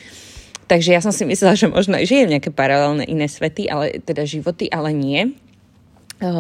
Takže 0.70 0.94
ja 0.94 1.02
som 1.02 1.10
si 1.10 1.26
myslela, 1.26 1.58
že 1.58 1.66
možno 1.66 1.98
aj 1.98 2.08
žijem 2.08 2.30
nejaké 2.38 2.54
paralelné 2.54 3.10
iné 3.10 3.26
svety, 3.26 3.66
ale 3.66 3.98
teda 4.00 4.22
životy, 4.22 4.70
ale 4.70 4.94
nie. 4.94 5.34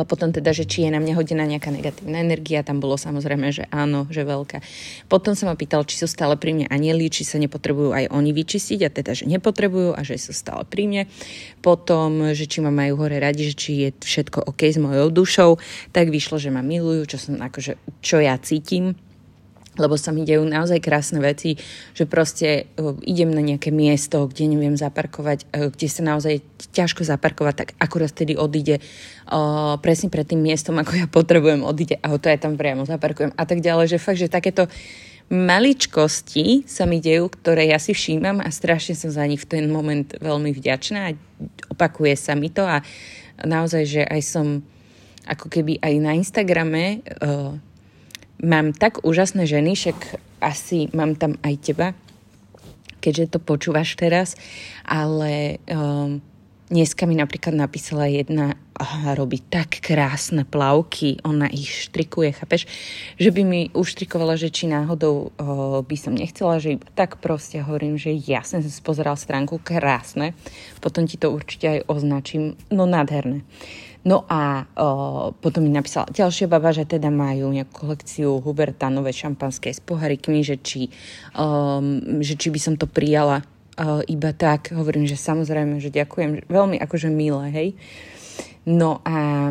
Potom 0.08 0.32
teda, 0.32 0.56
že 0.56 0.64
či 0.64 0.88
je 0.88 0.90
na 0.94 1.02
mňa 1.02 1.14
hodená 1.18 1.44
nejaká 1.44 1.68
negatívna 1.68 2.24
energia, 2.24 2.64
tam 2.64 2.80
bolo 2.80 2.96
samozrejme, 2.96 3.52
že 3.52 3.64
áno, 3.68 4.08
že 4.08 4.24
veľká. 4.24 4.64
Potom 5.12 5.36
sa 5.36 5.44
ma 5.44 5.54
pýtal, 5.58 5.84
či 5.84 6.00
sú 6.00 6.08
stále 6.08 6.40
pri 6.40 6.56
mne 6.56 6.66
anieli, 6.72 7.12
či 7.12 7.22
sa 7.22 7.36
nepotrebujú 7.36 7.92
aj 7.92 8.08
oni 8.08 8.30
vyčistiť 8.32 8.80
a 8.86 8.90
teda, 8.90 9.12
že 9.12 9.24
nepotrebujú 9.28 9.92
a 9.92 10.00
že 10.00 10.16
sú 10.16 10.32
stále 10.32 10.64
pri 10.64 10.88
mne. 10.88 11.02
Potom, 11.60 12.32
že 12.32 12.48
či 12.48 12.64
ma 12.64 12.72
majú 12.72 13.04
hore 13.04 13.20
radi, 13.20 13.52
že 13.52 13.54
či 13.54 13.70
je 13.84 13.88
všetko 13.92 14.48
OK 14.48 14.72
s 14.72 14.80
mojou 14.80 15.12
dušou, 15.12 15.50
tak 15.92 16.08
vyšlo, 16.08 16.40
že 16.40 16.48
ma 16.48 16.64
milujú, 16.64 17.04
čo 17.04 17.18
som 17.20 17.36
akože, 17.36 17.76
čo 18.00 18.18
ja 18.24 18.40
cítim 18.40 18.96
lebo 19.78 19.98
sa 19.98 20.14
mi 20.14 20.22
dejú 20.22 20.46
naozaj 20.46 20.78
krásne 20.82 21.18
veci, 21.18 21.58
že 21.94 22.06
proste 22.06 22.70
uh, 22.78 22.94
idem 23.02 23.30
na 23.30 23.42
nejaké 23.42 23.74
miesto, 23.74 24.26
kde 24.26 24.50
neviem 24.50 24.78
zaparkovať, 24.78 25.50
uh, 25.50 25.68
kde 25.70 25.88
sa 25.90 26.02
naozaj 26.06 26.42
ťažko 26.74 27.06
zaparkovať, 27.06 27.54
tak 27.54 27.68
akurát 27.78 28.10
vtedy 28.10 28.38
odíde 28.38 28.78
uh, 28.80 29.76
presne 29.82 30.10
pred 30.10 30.26
tým 30.26 30.42
miestom, 30.42 30.78
ako 30.78 30.92
ja 30.98 31.06
potrebujem, 31.10 31.62
odíde 31.62 31.98
auto, 32.02 32.30
ja 32.30 32.38
tam 32.38 32.58
priamo 32.58 32.86
zaparkujem 32.86 33.34
a 33.34 33.44
tak 33.44 33.62
ďalej, 33.62 33.96
že 33.96 34.02
fakt, 34.02 34.20
že 34.20 34.30
takéto 34.30 34.66
maličkosti 35.32 36.68
sa 36.68 36.84
mi 36.84 37.00
dejú, 37.00 37.32
ktoré 37.32 37.72
ja 37.72 37.80
si 37.80 37.96
všímam 37.96 38.44
a 38.44 38.48
strašne 38.52 38.92
som 38.92 39.08
za 39.08 39.24
nich 39.24 39.40
v 39.40 39.48
ten 39.48 39.64
moment 39.72 40.12
veľmi 40.20 40.52
vďačná 40.52 41.00
a 41.10 41.16
opakuje 41.72 42.12
sa 42.14 42.36
mi 42.36 42.52
to 42.52 42.60
a 42.60 42.84
naozaj, 43.40 43.82
že 43.88 44.02
aj 44.04 44.20
som 44.20 44.46
ako 45.24 45.48
keby 45.48 45.80
aj 45.80 45.94
na 46.04 46.12
Instagrame 46.20 47.00
mám 48.44 48.76
tak 48.76 49.00
úžasné 49.02 49.48
ženy, 49.48 49.72
však 49.74 50.20
asi 50.44 50.92
mám 50.92 51.16
tam 51.16 51.40
aj 51.40 51.54
teba, 51.64 51.88
keďže 53.00 53.36
to 53.36 53.38
počúvaš 53.40 53.96
teraz, 53.96 54.36
ale 54.84 55.60
um, 55.68 56.20
dneska 56.68 57.08
mi 57.08 57.16
napríklad 57.16 57.56
napísala 57.56 58.08
jedna 58.08 58.56
a 58.74 59.14
robí 59.14 59.38
tak 59.38 59.78
krásne 59.78 60.42
plavky, 60.42 61.22
ona 61.22 61.46
ich 61.46 61.86
štrikuje, 61.86 62.34
chápeš? 62.34 62.66
Že 63.22 63.30
by 63.30 63.42
mi 63.46 63.60
uštrikovala, 63.70 64.34
že 64.34 64.50
či 64.50 64.66
náhodou 64.66 65.30
o, 65.30 65.78
by 65.86 65.94
som 65.94 66.10
nechcela, 66.10 66.58
že 66.58 66.82
tak 66.98 67.22
proste 67.22 67.62
hovorím, 67.62 67.94
že 67.94 68.10
ja 68.10 68.42
som 68.42 68.58
si 68.58 68.70
pozeral 68.82 69.14
stránku, 69.14 69.62
krásne, 69.62 70.34
potom 70.82 71.06
ti 71.06 71.14
to 71.14 71.30
určite 71.30 71.66
aj 71.70 71.80
označím, 71.86 72.58
no 72.74 72.82
nádherné. 72.82 73.46
No 74.04 74.28
a 74.28 74.68
o, 74.76 75.32
potom 75.32 75.64
mi 75.64 75.72
napísala 75.72 76.12
ďalšia 76.12 76.44
baba, 76.44 76.76
že 76.76 76.84
teda 76.84 77.08
majú 77.08 77.48
nejakú 77.48 77.88
kolekciu 77.88 78.36
Huberta 78.44 78.92
nové 78.92 79.16
šampanské 79.16 79.72
s 79.72 79.80
pohárikmi, 79.80 80.44
že 80.44 80.60
či, 80.60 80.92
um, 81.32 82.20
že 82.20 82.36
či 82.36 82.52
by 82.52 82.60
som 82.60 82.74
to 82.76 82.84
prijala 82.84 83.40
uh, 83.40 84.04
iba 84.04 84.36
tak. 84.36 84.76
Hovorím, 84.76 85.08
že 85.08 85.16
samozrejme, 85.16 85.80
že 85.80 85.88
ďakujem. 85.88 86.52
Veľmi 86.52 86.76
akože 86.84 87.08
milé, 87.08 87.48
hej. 87.48 87.68
No 88.68 89.00
a 89.08 89.48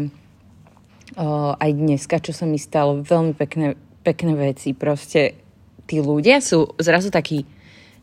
uh, 1.17 1.53
aj 1.57 1.72
dneska, 1.74 2.22
čo 2.22 2.29
sa 2.29 2.45
mi 2.45 2.62
stalo, 2.62 3.01
veľmi 3.01 3.33
pekné, 3.33 3.74
pekné 4.05 4.38
veci. 4.38 4.77
Proste 4.77 5.33
tí 5.89 5.98
ľudia 5.98 6.45
sú 6.45 6.77
zrazu 6.77 7.10
takí 7.10 7.41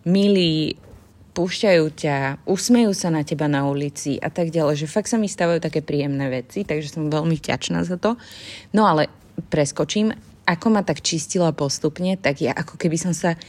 milí, 0.03 0.75
púšťajú 1.41 1.85
ťa, 1.97 2.17
usmejú 2.45 2.93
sa 2.93 3.09
na 3.09 3.25
teba 3.25 3.49
na 3.49 3.65
ulici 3.65 4.21
a 4.21 4.29
tak 4.29 4.53
ďalej, 4.53 4.85
že 4.85 4.93
fakt 4.93 5.09
sa 5.09 5.17
mi 5.17 5.25
stavajú 5.25 5.65
také 5.65 5.81
príjemné 5.81 6.29
veci, 6.29 6.69
takže 6.69 6.93
som 6.93 7.09
veľmi 7.09 7.33
vďačná 7.41 7.81
za 7.89 7.97
to. 7.97 8.21
No 8.77 8.85
ale 8.85 9.09
preskočím, 9.49 10.13
ako 10.45 10.67
ma 10.69 10.85
tak 10.85 11.01
čistila 11.01 11.57
postupne, 11.57 12.21
tak 12.21 12.45
ja 12.45 12.53
ako 12.53 12.77
keby 12.77 13.01
som 13.01 13.17
sa 13.17 13.41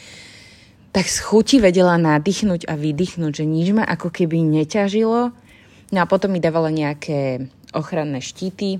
tak 0.95 1.11
z 1.11 1.19
chuti 1.19 1.59
vedela 1.59 1.99
nadýchnuť 1.99 2.71
a 2.71 2.79
vydýchnuť, 2.79 3.43
že 3.43 3.43
nič 3.43 3.75
ma 3.75 3.83
ako 3.83 4.07
keby 4.07 4.39
neťažilo. 4.39 5.35
No 5.91 5.97
a 5.99 6.07
potom 6.07 6.31
mi 6.31 6.39
dávala 6.39 6.71
nejaké 6.71 7.51
ochranné 7.75 8.23
štíty, 8.23 8.79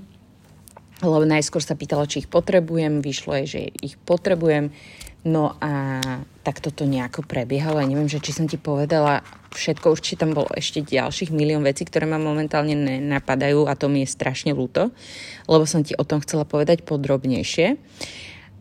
lebo 1.04 1.28
najskôr 1.28 1.60
sa 1.60 1.76
pýtala, 1.76 2.08
či 2.08 2.24
ich 2.24 2.32
potrebujem, 2.32 3.04
vyšlo 3.04 3.44
je, 3.44 3.44
že 3.44 3.60
ich 3.84 4.00
potrebujem. 4.08 4.72
No 5.22 5.54
a 5.62 6.02
tak 6.42 6.58
toto 6.58 6.82
nejako 6.82 7.22
prebiehalo. 7.22 7.78
Ja 7.78 7.86
neviem, 7.86 8.10
že 8.10 8.18
či 8.18 8.34
som 8.34 8.50
ti 8.50 8.58
povedala 8.58 9.22
všetko, 9.54 9.94
už 9.94 10.00
či 10.02 10.18
tam 10.18 10.34
bolo 10.34 10.50
ešte 10.50 10.82
ďalších 10.82 11.30
milión 11.30 11.62
vecí, 11.62 11.86
ktoré 11.86 12.10
ma 12.10 12.18
momentálne 12.18 12.74
nenapadajú 12.74 13.70
a 13.70 13.78
to 13.78 13.86
mi 13.86 14.02
je 14.02 14.10
strašne 14.10 14.50
ľúto, 14.50 14.90
lebo 15.46 15.62
som 15.62 15.86
ti 15.86 15.94
o 15.94 16.02
tom 16.02 16.18
chcela 16.26 16.42
povedať 16.42 16.82
podrobnejšie. 16.82 17.78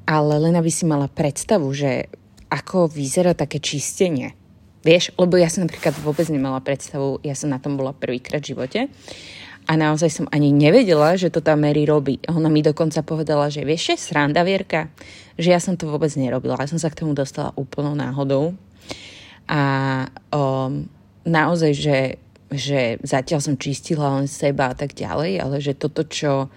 Ale 0.05 0.33
len 0.37 0.53
aby 0.53 0.69
si 0.69 0.85
mala 0.85 1.09
predstavu, 1.09 1.65
že 1.73 2.13
ako 2.53 2.91
vyzerá 2.91 3.33
také 3.33 3.57
čistenie. 3.57 4.37
Vieš, 4.81 5.13
lebo 5.17 5.37
ja 5.37 5.49
som 5.49 5.65
napríklad 5.65 5.93
vôbec 6.01 6.25
nemala 6.29 6.61
predstavu, 6.61 7.21
ja 7.21 7.37
som 7.37 7.53
na 7.53 7.61
tom 7.61 7.77
bola 7.77 7.93
prvýkrát 7.93 8.41
v 8.41 8.53
živote 8.53 8.79
a 9.69 9.73
naozaj 9.77 10.09
som 10.09 10.27
ani 10.33 10.49
nevedela, 10.49 11.13
že 11.15 11.29
to 11.29 11.39
tá 11.39 11.53
Mary 11.53 11.85
robí. 11.85 12.17
Ona 12.27 12.49
mi 12.49 12.65
dokonca 12.65 13.05
povedala, 13.05 13.47
že 13.53 13.61
vieš, 13.61 13.93
že 13.93 14.11
sranda 14.11 14.41
Vierka, 14.41 14.89
že 15.37 15.53
ja 15.53 15.59
som 15.61 15.77
to 15.77 15.87
vôbec 15.89 16.09
nerobila. 16.17 16.59
Ja 16.59 16.69
som 16.69 16.81
sa 16.81 16.89
k 16.89 17.05
tomu 17.05 17.13
dostala 17.13 17.53
úplnou 17.53 17.93
náhodou. 17.93 18.57
A 19.45 19.61
um, 20.33 20.89
naozaj, 21.23 21.71
že, 21.77 21.99
že 22.49 22.97
zatiaľ 23.05 23.39
som 23.43 23.55
čistila 23.59 24.17
len 24.17 24.25
seba 24.25 24.73
a 24.73 24.75
tak 24.75 24.97
ďalej, 24.97 25.39
ale 25.39 25.55
že 25.61 25.77
toto, 25.77 26.03
čo 26.07 26.49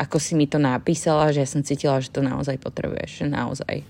ako 0.00 0.16
si 0.16 0.32
mi 0.32 0.48
to 0.48 0.56
napísala, 0.56 1.28
že 1.28 1.44
ja 1.44 1.48
som 1.48 1.60
cítila, 1.60 2.00
že 2.00 2.08
to 2.08 2.24
naozaj 2.24 2.56
potrebuješ, 2.56 3.28
naozaj. 3.28 3.84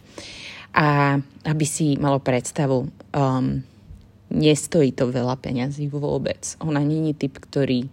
A 0.75 1.19
aby 1.47 1.67
si 1.67 1.95
malo 1.99 2.19
predstavu, 2.19 2.91
um, 3.15 3.63
nestojí 4.31 4.95
to 4.95 5.11
veľa 5.11 5.39
peňazí 5.39 5.91
vôbec. 5.91 6.59
Ona 6.63 6.83
není 6.83 7.15
typ, 7.15 7.39
ktorý 7.39 7.87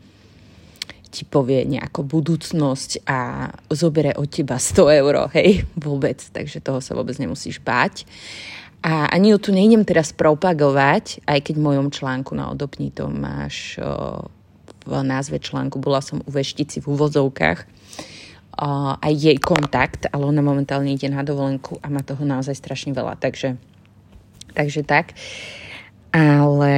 ti 1.08 1.24
povie 1.24 1.64
nejakú 1.64 2.04
budúcnosť 2.04 3.08
a 3.08 3.50
zobere 3.72 4.14
od 4.16 4.28
teba 4.28 4.60
100 4.60 5.00
eur, 5.00 5.16
hej, 5.36 5.64
vôbec, 5.76 6.20
takže 6.20 6.60
toho 6.60 6.84
sa 6.84 6.94
vôbec 6.94 7.16
nemusíš 7.18 7.64
báť. 7.64 8.04
A 8.86 9.10
ani 9.10 9.34
ju 9.34 9.38
tu 9.42 9.50
nejdem 9.52 9.82
teraz 9.84 10.14
propagovať, 10.14 11.26
aj 11.26 11.40
keď 11.50 11.56
v 11.58 11.66
mojom 11.66 11.88
článku 11.90 12.38
na 12.38 12.54
Odopni 12.54 12.94
to 12.94 13.10
máš 13.10 13.82
o, 13.82 14.30
v 14.86 14.92
názve 15.02 15.42
článku, 15.42 15.82
bola 15.82 16.00
som 16.00 16.22
u 16.22 16.30
veštici 16.30 16.80
v 16.80 16.94
úvozovkách, 16.94 17.60
o, 17.66 17.68
aj 19.02 19.14
jej 19.18 19.38
kontakt, 19.42 20.06
ale 20.14 20.24
ona 20.30 20.46
momentálne 20.46 20.94
ide 20.94 21.10
na 21.10 21.26
dovolenku 21.26 21.82
a 21.82 21.90
má 21.90 22.06
toho 22.06 22.22
naozaj 22.22 22.54
strašne 22.54 22.94
veľa, 22.94 23.18
takže, 23.18 23.58
takže 24.54 24.86
tak. 24.86 25.18
Ale 26.14 26.74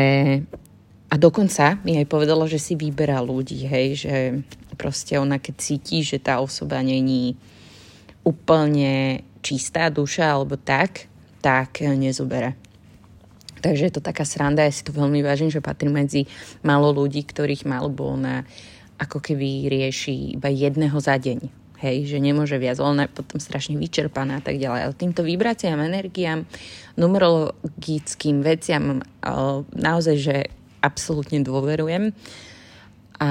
a 1.10 1.18
dokonca 1.18 1.82
mi 1.82 1.98
aj 1.98 2.06
povedala, 2.06 2.46
že 2.46 2.62
si 2.62 2.78
vyberá 2.78 3.18
ľudí, 3.18 3.66
hej, 3.66 3.88
že 4.06 4.16
proste 4.78 5.18
ona 5.18 5.42
keď 5.42 5.56
cíti, 5.58 6.06
že 6.06 6.22
tá 6.22 6.38
osoba 6.38 6.80
není 6.86 7.34
úplne 8.22 9.26
čistá 9.42 9.90
duša 9.90 10.38
alebo 10.38 10.54
tak, 10.56 11.10
tak 11.42 11.82
nezobere. 11.82 12.54
Takže 13.60 13.90
je 13.90 13.94
to 13.98 14.06
taká 14.06 14.24
sranda, 14.24 14.64
ja 14.64 14.72
si 14.72 14.86
to 14.88 14.96
veľmi 14.96 15.20
vážim, 15.20 15.52
že 15.52 15.60
patrí 15.60 15.92
medzi 15.92 16.30
málo 16.64 16.96
ľudí, 16.96 17.26
ktorých 17.28 17.68
málo 17.68 17.92
bolo 17.92 18.16
na 18.16 18.48
ako 19.00 19.20
keby 19.20 19.68
rieši 19.68 20.40
iba 20.40 20.48
jedného 20.48 20.96
za 21.00 21.20
deň. 21.20 21.40
Hej, 21.80 22.12
že 22.12 22.20
nemôže 22.20 22.60
viac, 22.60 22.76
ona 22.84 23.08
je 23.08 23.16
potom 23.16 23.40
strašne 23.40 23.80
vyčerpaná 23.80 24.40
a 24.40 24.44
tak 24.44 24.60
ďalej. 24.60 24.80
Ale 24.84 25.00
týmto 25.00 25.24
vibráciám, 25.24 25.80
energiám, 25.80 26.44
numerologickým 27.00 28.44
veciam 28.44 29.00
naozaj, 29.72 30.16
že 30.20 30.36
absolútne 30.82 31.44
dôverujem. 31.44 32.12
A 33.20 33.30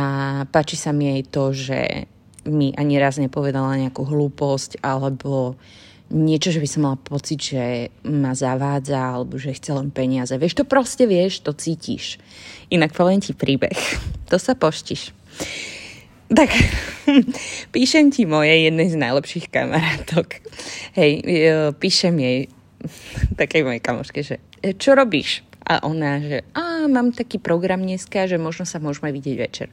páči 0.52 0.76
sa 0.76 0.92
mi 0.92 1.08
aj 1.08 1.22
to, 1.32 1.44
že 1.56 1.80
mi 2.48 2.72
ani 2.76 2.96
raz 3.00 3.20
nepovedala 3.20 3.80
nejakú 3.80 4.04
hlúposť 4.04 4.80
alebo 4.84 5.56
niečo, 6.08 6.48
že 6.48 6.60
by 6.60 6.68
som 6.68 6.80
mala 6.88 6.98
pocit, 7.00 7.40
že 7.52 7.92
ma 8.08 8.32
zavádza 8.32 8.96
alebo 8.96 9.36
že 9.36 9.52
chce 9.52 9.76
len 9.76 9.92
peniaze. 9.92 10.32
Vieš, 10.32 10.60
to 10.60 10.64
proste 10.64 11.04
vieš, 11.04 11.44
to 11.44 11.52
cítiš. 11.52 12.16
Inak 12.72 12.96
poviem 12.96 13.20
ti 13.20 13.36
príbeh. 13.36 13.76
To 14.32 14.40
sa 14.40 14.56
poštiš. 14.56 15.12
tak 16.28 16.52
píšem 17.74 18.12
ti 18.12 18.28
moje 18.28 18.52
jednej 18.68 18.88
z 18.88 18.96
najlepších 19.00 19.48
kamarátok. 19.48 20.40
Hej, 20.96 21.12
píšem 21.76 22.14
jej 22.20 22.38
takej 23.40 23.62
mojej 23.64 23.82
kamoške, 23.84 24.20
že 24.24 24.36
e, 24.64 24.76
čo 24.76 24.96
robíš? 24.96 25.47
A 25.68 25.84
ona, 25.84 26.16
že 26.18 26.48
a 26.56 26.88
mám 26.88 27.12
taký 27.12 27.36
program 27.36 27.84
dneska, 27.84 28.24
že 28.24 28.40
možno 28.40 28.64
sa 28.64 28.80
môžeme 28.80 29.12
vidieť 29.12 29.36
večer. 29.36 29.68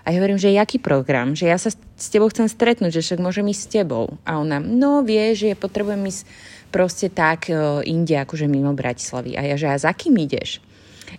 A 0.00 0.16
ja 0.16 0.16
hovorím, 0.16 0.40
že 0.40 0.56
jaký 0.56 0.80
program? 0.80 1.36
Že 1.36 1.46
ja 1.46 1.60
sa 1.60 1.68
s 1.76 2.08
tebou 2.08 2.32
chcem 2.32 2.48
stretnúť, 2.48 2.96
že 2.96 3.04
však 3.04 3.20
môžem 3.20 3.44
ísť 3.52 3.60
s 3.60 3.68
tebou. 3.68 4.16
A 4.24 4.40
ona, 4.40 4.56
no 4.56 5.04
vie, 5.04 5.36
že 5.36 5.52
ja 5.52 5.56
potrebujem 5.60 6.00
ísť 6.08 6.24
proste 6.72 7.12
tak 7.12 7.52
uh, 7.52 7.84
inde, 7.84 8.16
akože 8.16 8.48
mimo 8.48 8.72
Bratislavy. 8.72 9.36
A 9.36 9.44
ja, 9.44 9.60
že 9.60 9.68
a 9.68 9.76
za 9.76 9.92
kým 9.92 10.16
ideš? 10.16 10.64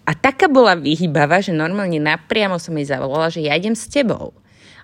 A 0.10 0.18
taká 0.18 0.50
bola 0.50 0.74
vyhybava, 0.74 1.44
že 1.46 1.54
normálne 1.54 2.02
napriamo 2.02 2.58
som 2.58 2.74
jej 2.74 2.90
zavolala, 2.90 3.30
že 3.30 3.46
ja 3.46 3.54
idem 3.54 3.78
s 3.78 3.86
tebou. 3.86 4.34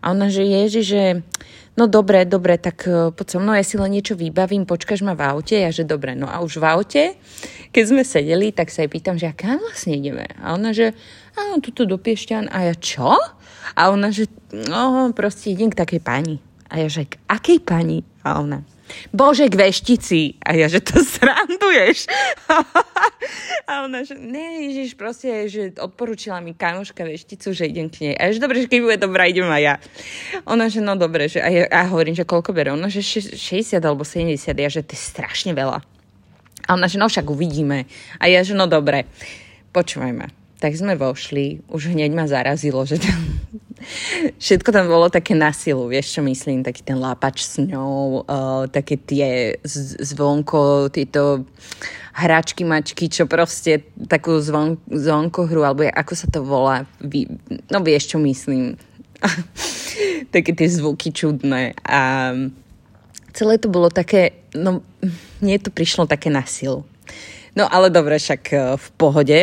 A 0.01 0.13
ona, 0.13 0.29
že 0.29 0.45
ježi, 0.45 0.81
že 0.85 1.01
no 1.77 1.85
dobre, 1.85 2.25
dobre, 2.25 2.57
tak 2.57 2.85
uh, 2.89 3.13
poď 3.13 3.27
so 3.27 3.37
mnou, 3.37 3.53
ja 3.53 3.65
si 3.65 3.77
len 3.77 3.93
niečo 3.93 4.17
vybavím, 4.17 4.65
počkáš 4.65 5.05
ma 5.05 5.13
v 5.13 5.25
aute? 5.25 5.57
Ja, 5.57 5.69
že 5.69 5.85
dobre, 5.85 6.17
no 6.17 6.25
a 6.25 6.41
už 6.41 6.57
v 6.61 6.65
aute, 6.65 7.03
keď 7.69 7.83
sme 7.85 8.01
sedeli, 8.01 8.49
tak 8.49 8.73
sa 8.73 8.85
jej 8.85 8.91
pýtam, 8.91 9.17
že 9.17 9.29
a 9.29 9.33
kam 9.33 9.61
vlastne 9.61 9.97
ideme? 9.97 10.25
A 10.41 10.57
ona, 10.57 10.73
že 10.73 10.97
áno, 11.37 11.61
tuto 11.61 11.85
do 11.85 12.01
Piešťan. 12.01 12.49
A 12.49 12.71
ja, 12.71 12.75
čo? 12.75 13.13
A 13.77 13.81
ona, 13.93 14.09
že 14.09 14.25
no, 14.49 15.13
proste 15.13 15.53
idem 15.53 15.69
k 15.69 15.79
takej 15.79 16.01
pani. 16.01 16.35
A 16.67 16.81
ja, 16.81 16.87
že 16.89 17.07
k 17.07 17.21
akej 17.29 17.61
pani? 17.63 18.01
A 18.25 18.41
ona, 18.41 18.65
Bože, 19.11 19.47
k 19.51 19.55
veštici. 19.55 20.39
A 20.43 20.55
ja, 20.55 20.67
že 20.71 20.79
to 20.79 20.99
sranduješ. 21.03 22.07
a 23.69 23.83
ona, 23.83 24.07
že 24.07 24.15
ne, 24.15 24.69
Ježiš, 24.69 24.95
proste, 24.95 25.27
že 25.51 25.75
odporúčila 25.75 26.39
mi 26.39 26.55
kamoška 26.55 27.03
vešticu, 27.03 27.51
že 27.51 27.67
idem 27.67 27.91
k 27.91 28.11
nej. 28.11 28.15
A 28.15 28.29
ja, 28.29 28.31
že 28.35 28.43
dobre, 28.43 28.63
že 28.63 28.71
keď 28.71 28.79
bude 28.83 28.97
dobrá, 29.01 29.27
idem 29.27 29.47
aj 29.47 29.63
ja. 29.63 29.75
Ona, 30.47 30.71
že 30.71 30.79
no 30.79 30.95
dobre, 30.95 31.27
že 31.27 31.43
a 31.43 31.49
ja, 31.51 31.63
a 31.67 31.87
hovorím, 31.89 32.15
že 32.15 32.23
koľko 32.23 32.55
bere? 32.55 32.71
Ona, 32.71 32.87
že 32.87 33.03
60 33.03 33.81
alebo 33.83 34.07
70. 34.07 34.37
Ja, 34.53 34.69
že 34.71 34.85
to 34.85 34.95
je 34.95 35.01
strašne 35.01 35.51
veľa. 35.51 35.83
A 36.67 36.69
ona, 36.75 36.91
že 36.91 36.99
no 36.99 37.07
však 37.07 37.27
uvidíme. 37.31 37.87
A 38.19 38.27
ja, 38.27 38.43
že 38.43 38.51
no 38.51 38.67
dobre, 38.67 39.07
počúvaj 39.71 40.13
ma 40.13 40.36
tak 40.57 40.73
sme 40.73 40.97
vošli, 40.97 41.61
už 41.69 41.93
hneď 41.93 42.11
ma 42.17 42.25
zarazilo, 42.25 42.81
že 42.85 42.97
tam, 42.97 43.19
všetko 44.43 44.69
tam 44.73 44.89
bolo 44.89 45.07
také 45.09 45.37
na 45.37 45.53
silu, 45.53 45.85
vieš 45.85 46.17
čo 46.17 46.21
myslím, 46.25 46.65
taký 46.65 46.81
ten 46.81 46.97
lápač 46.97 47.45
s 47.45 47.61
ňou, 47.61 48.25
uh, 48.25 48.65
také 48.69 48.97
tie 48.97 49.61
zvonko, 50.01 50.89
tieto 50.89 51.45
hračky, 52.17 52.65
mačky, 52.65 53.05
čo 53.05 53.29
proste 53.29 53.85
takú 54.09 54.41
zvon, 54.41 54.81
zvonkohru, 54.89 55.61
alebo 55.61 55.85
ako 55.85 56.13
sa 56.17 56.25
to 56.25 56.41
volá, 56.41 56.89
Vy, 56.97 57.29
no 57.69 57.77
vieš 57.85 58.13
čo 58.13 58.17
myslím, 58.17 58.73
také 60.35 60.57
tie 60.57 60.65
zvuky 60.65 61.13
čudné. 61.13 61.77
A 61.85 62.33
celé 63.37 63.61
to 63.61 63.69
bolo 63.69 63.93
také, 63.93 64.33
no 64.57 64.81
mne 65.41 65.57
to 65.61 65.69
prišlo 65.69 66.09
také 66.09 66.33
na 66.33 66.41
silu. 66.49 66.81
No 67.57 67.65
ale 67.69 67.89
dobre, 67.89 68.17
však 68.17 68.41
e, 68.53 68.57
v 68.77 68.87
pohode, 68.97 69.39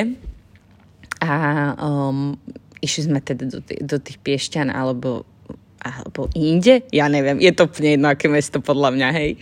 a 1.25 1.73
um, 1.81 2.37
išli 2.85 3.09
sme 3.09 3.25
teda 3.25 3.49
do, 3.49 3.59
t- 3.64 3.81
do 3.81 3.97
tých 3.97 4.21
Piešťan 4.21 4.69
alebo 4.69 5.25
alebo 5.85 6.33
inde, 6.33 6.81
ja 6.97 7.12
neviem, 7.12 7.37
je 7.45 7.52
to 7.52 7.69
úplne 7.69 7.93
jedno, 7.93 8.09
aké 8.09 8.25
mesto 8.25 8.57
podľa 8.64 8.97
mňa, 8.97 9.09
hej. 9.21 9.37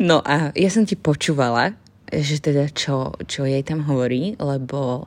No 0.00 0.24
a 0.24 0.48
ja 0.56 0.72
som 0.72 0.88
ti 0.88 0.96
počúvala, 0.96 1.76
že 2.08 2.40
teda 2.40 2.72
čo, 2.72 3.12
čo 3.28 3.44
jej 3.44 3.60
tam 3.60 3.84
hovorí, 3.84 4.40
lebo, 4.40 5.04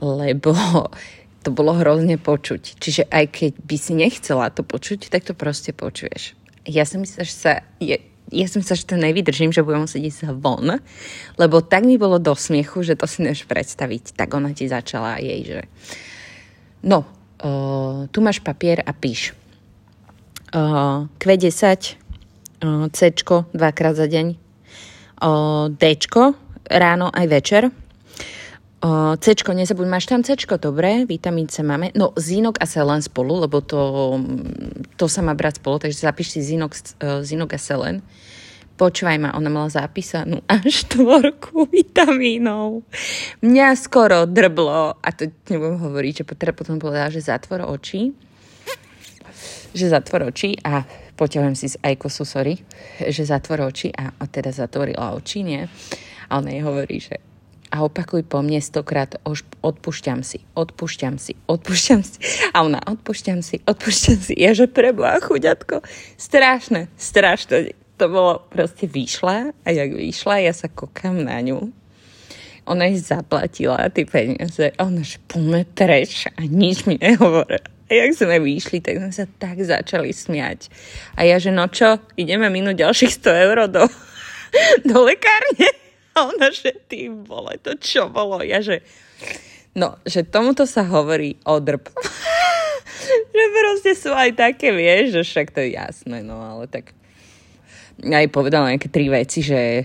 lebo 0.00 0.56
to 1.44 1.52
bolo 1.52 1.76
hrozne 1.76 2.16
počuť. 2.16 2.80
Čiže 2.80 3.12
aj 3.12 3.24
keď 3.28 3.52
by 3.60 3.76
si 3.76 3.92
nechcela 3.92 4.48
to 4.48 4.64
počuť, 4.64 5.12
tak 5.12 5.28
to 5.28 5.36
proste 5.36 5.76
počuješ. 5.76 6.32
Ja 6.64 6.88
som 6.88 7.04
myslela, 7.04 7.28
že 7.28 7.36
sa, 7.36 7.52
je, 7.76 8.00
ja 8.30 8.46
som 8.46 8.62
sa, 8.62 8.78
že 8.78 8.86
to 8.86 8.94
nevydržím, 8.94 9.50
že 9.50 9.66
budem 9.66 9.84
musieť 9.84 10.02
ísť 10.06 10.20
von, 10.38 10.78
lebo 11.36 11.56
tak 11.60 11.82
mi 11.82 11.98
bolo 11.98 12.22
do 12.22 12.32
smiechu, 12.34 12.86
že 12.86 12.94
to 12.94 13.10
si 13.10 13.26
nevieš 13.26 13.44
predstaviť. 13.50 14.14
Tak 14.14 14.30
ona 14.30 14.54
ti 14.54 14.70
začala 14.70 15.18
jej, 15.18 15.42
že 15.42 15.60
no, 16.86 17.04
uh, 17.42 18.06
tu 18.08 18.18
máš 18.22 18.38
papier 18.40 18.80
a 18.86 18.94
píš. 18.94 19.34
Uh, 20.50 21.06
Q10, 21.18 21.98
uh, 22.62 22.86
C 22.90 22.98
dvakrát 23.54 23.94
za 23.94 24.06
deň, 24.06 24.26
uh, 24.34 25.70
D 25.70 25.82
ráno 26.70 27.10
aj 27.10 27.26
večer, 27.26 27.62
C, 29.20 29.36
nezabudň, 29.36 29.88
máš 29.92 30.08
tam 30.08 30.24
C, 30.24 30.32
dobre, 30.56 31.04
vitamín 31.04 31.52
C 31.52 31.60
máme. 31.60 31.92
No, 31.92 32.16
zinok 32.16 32.56
a 32.56 32.64
selen 32.64 33.04
spolu, 33.04 33.44
lebo 33.44 33.60
to, 33.60 34.16
to 34.96 35.04
sa 35.04 35.20
má 35.20 35.36
brať 35.36 35.60
spolu, 35.60 35.84
takže 35.84 36.00
zapíš 36.00 36.32
si 36.32 36.40
zinok, 36.40 36.72
uh, 37.04 37.52
a 37.52 37.58
selen. 37.60 38.00
Počúvaj 38.80 39.20
ma, 39.20 39.36
ona 39.36 39.52
mala 39.52 39.68
zapísanú 39.68 40.40
až 40.48 40.88
štvorku 40.88 41.68
vitamínov. 41.68 42.80
Mňa 43.44 43.76
skoro 43.76 44.24
drblo, 44.24 44.96
a 44.96 45.08
to 45.12 45.28
nebudem 45.52 45.76
hovoriť, 45.76 46.12
že 46.16 46.32
teda 46.32 46.56
potom 46.56 46.80
povedala, 46.80 47.12
že 47.12 47.20
zatvor 47.20 47.68
oči, 47.68 48.16
že 49.76 49.92
zatvor 49.92 50.32
oči 50.32 50.56
a 50.64 50.88
poťahujem 51.12 51.52
si 51.52 51.68
z 51.68 51.76
Aikosu, 51.84 52.24
sorry, 52.24 52.56
že 53.04 53.28
zatvor 53.28 53.68
oči 53.68 53.92
a, 53.92 54.16
a 54.16 54.24
teda 54.24 54.48
zatvorila 54.48 55.12
oči, 55.12 55.44
nie? 55.44 55.60
A 56.32 56.40
ona 56.40 56.48
jej 56.48 56.64
hovorí, 56.64 56.96
že 57.04 57.20
a 57.70 57.86
opakuj 57.86 58.26
po 58.26 58.42
mne 58.42 58.58
stokrát, 58.58 59.14
odpúšťam 59.62 60.26
si, 60.26 60.42
odpúšťam 60.58 61.22
si, 61.22 61.38
odpúšťam 61.46 62.02
si. 62.02 62.18
A 62.50 62.66
ona, 62.66 62.82
odpúšťam 62.82 63.46
si, 63.46 63.62
odpúšťam 63.62 64.18
si. 64.18 64.34
Ja, 64.34 64.58
že 64.58 64.66
preboha, 64.66 65.22
chuďatko. 65.22 65.86
Strašné, 66.18 66.90
strašné. 66.98 67.78
To 68.00 68.08
bolo 68.08 68.40
proste 68.48 68.88
vyšla 68.88 69.52
a 69.52 69.68
jak 69.68 69.92
vyšla, 69.92 70.40
ja 70.40 70.56
sa 70.56 70.72
kokám 70.72 71.20
na 71.20 71.36
ňu. 71.44 71.68
Ona 72.64 72.88
jej 72.88 72.96
zaplatila 72.96 73.92
tie 73.92 74.08
peniaze. 74.08 74.72
A 74.80 74.88
ona, 74.88 75.04
že 75.04 75.20
poďme 75.28 75.68
treš 75.76 76.32
a 76.32 76.48
nič 76.48 76.88
mi 76.88 76.96
nehovorí. 76.96 77.60
A 77.60 77.90
jak 77.92 78.16
sme 78.16 78.40
vyšli, 78.40 78.80
tak 78.80 79.04
sme 79.04 79.12
sa 79.12 79.28
tak 79.28 79.60
začali 79.60 80.16
smiať. 80.16 80.72
A 81.12 81.28
ja, 81.28 81.36
že 81.36 81.52
no 81.52 81.68
čo, 81.68 82.00
ideme 82.16 82.48
minúť 82.48 82.88
ďalších 82.88 83.20
100 83.20 83.44
eur 83.44 83.58
do, 83.68 83.84
do 84.88 84.96
lekárne? 85.04 85.68
A 86.16 86.32
ona, 86.32 86.48
že 86.56 86.72
ty 86.88 87.12
vole, 87.12 87.60
to 87.60 87.76
čo 87.76 88.08
bolo? 88.08 88.40
Ja, 88.40 88.64
že 88.64 88.80
no, 89.76 90.00
že 90.08 90.24
tomuto 90.24 90.64
sa 90.64 90.88
hovorí 90.88 91.36
odrb. 91.44 91.84
že 93.36 93.44
proste 93.52 93.92
sú 93.92 94.16
aj 94.16 94.40
také, 94.40 94.72
vieš, 94.72 95.20
že 95.20 95.22
však 95.28 95.52
to 95.52 95.60
je 95.68 95.76
jasné, 95.76 96.24
no 96.24 96.40
ale 96.40 96.64
tak 96.64 96.96
aj 98.04 98.26
povedala 98.32 98.72
nejaké 98.72 98.88
tri 98.88 99.12
veci, 99.12 99.44
že 99.44 99.84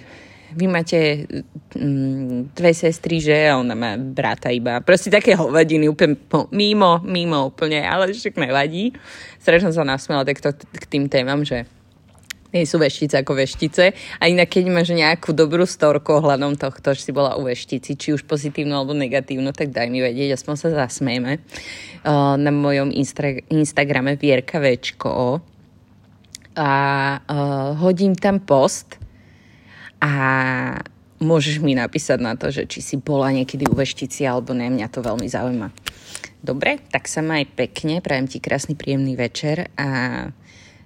vy 0.55 0.65
máte 0.71 1.27
mm, 1.75 2.55
dve 2.55 2.71
sestry, 2.71 3.19
že 3.19 3.35
a 3.51 3.59
ona 3.59 3.75
má 3.75 3.99
brata 3.99 4.47
iba. 4.47 4.79
Proste 4.79 5.11
také 5.11 5.35
hovadiny, 5.35 5.91
úplne 5.91 6.15
mimo, 6.55 7.03
mimo 7.03 7.51
úplne, 7.51 7.83
ale 7.83 8.15
však 8.15 8.39
nevadí. 8.39 8.95
Strašne 9.43 9.75
sa 9.75 9.83
nasmiela 9.83 10.23
takto 10.23 10.55
k 10.55 10.85
tým 10.87 11.11
témam, 11.11 11.43
že 11.43 11.67
nie 12.55 12.63
sú 12.63 12.79
veštice 12.79 13.19
ako 13.19 13.35
veštice. 13.35 13.91
A 13.91 14.31
inak, 14.31 14.47
keď 14.47 14.71
máš 14.71 14.95
nejakú 14.95 15.35
dobrú 15.35 15.67
storku 15.67 16.23
ohľadom 16.23 16.55
tohto, 16.55 16.95
že 16.95 17.03
si 17.03 17.11
bola 17.11 17.35
u 17.35 17.43
veštici, 17.43 17.99
či 17.99 18.15
už 18.15 18.23
pozitívnu 18.23 18.71
alebo 18.71 18.95
negatívnu, 18.95 19.51
tak 19.51 19.75
daj 19.75 19.91
mi 19.91 19.99
vedieť, 19.99 20.39
aspoň 20.39 20.55
sa 20.55 20.69
zasmejme. 20.71 21.43
Uh, 22.07 22.39
na 22.39 22.55
mojom 22.55 22.95
instra- 22.95 23.43
Instagrame 23.51 24.15
Vierka 24.15 24.63
Večko 24.63 25.43
a 26.55 26.71
uh, 27.19 27.75
hodím 27.77 28.15
tam 28.15 28.39
post 28.39 28.97
a 29.99 30.11
môžeš 31.19 31.59
mi 31.59 31.75
napísať 31.75 32.19
na 32.19 32.35
to, 32.35 32.51
že 32.51 32.67
či 32.67 32.79
si 32.83 32.95
bola 32.99 33.31
niekedy 33.31 33.67
u 33.67 33.75
veštici 33.75 34.27
alebo 34.27 34.51
ne, 34.51 34.71
mňa 34.71 34.87
to 34.91 34.99
veľmi 35.03 35.27
zaujíma. 35.27 35.69
Dobre, 36.45 36.79
tak 36.91 37.11
sa 37.11 37.25
maj 37.25 37.47
pekne, 37.55 37.99
prajem 37.99 38.29
ti 38.29 38.37
krásny, 38.39 38.77
príjemný 38.77 39.17
večer 39.17 39.71
a 39.75 39.87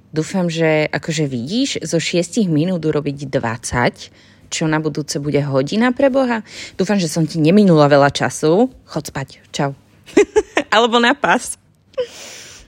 Dúfam, 0.10 0.50
že 0.50 0.90
akože 0.90 1.30
vidíš, 1.30 1.86
zo 1.86 2.02
6 2.02 2.50
minút 2.50 2.82
urobiť 2.82 3.30
20, 3.30 4.50
čo 4.50 4.66
na 4.66 4.82
budúce 4.82 5.22
bude 5.22 5.38
hodina 5.46 5.94
pre 5.94 6.10
Boha. 6.10 6.42
Dúfam, 6.74 6.98
že 6.98 7.06
som 7.06 7.30
ti 7.30 7.38
neminula 7.38 7.86
veľa 7.86 8.10
času. 8.10 8.74
Chod 8.90 9.14
spať. 9.14 9.46
Čau. 9.54 9.78
Alebo 10.74 10.98
na 10.98 11.14
pas. 11.14 11.62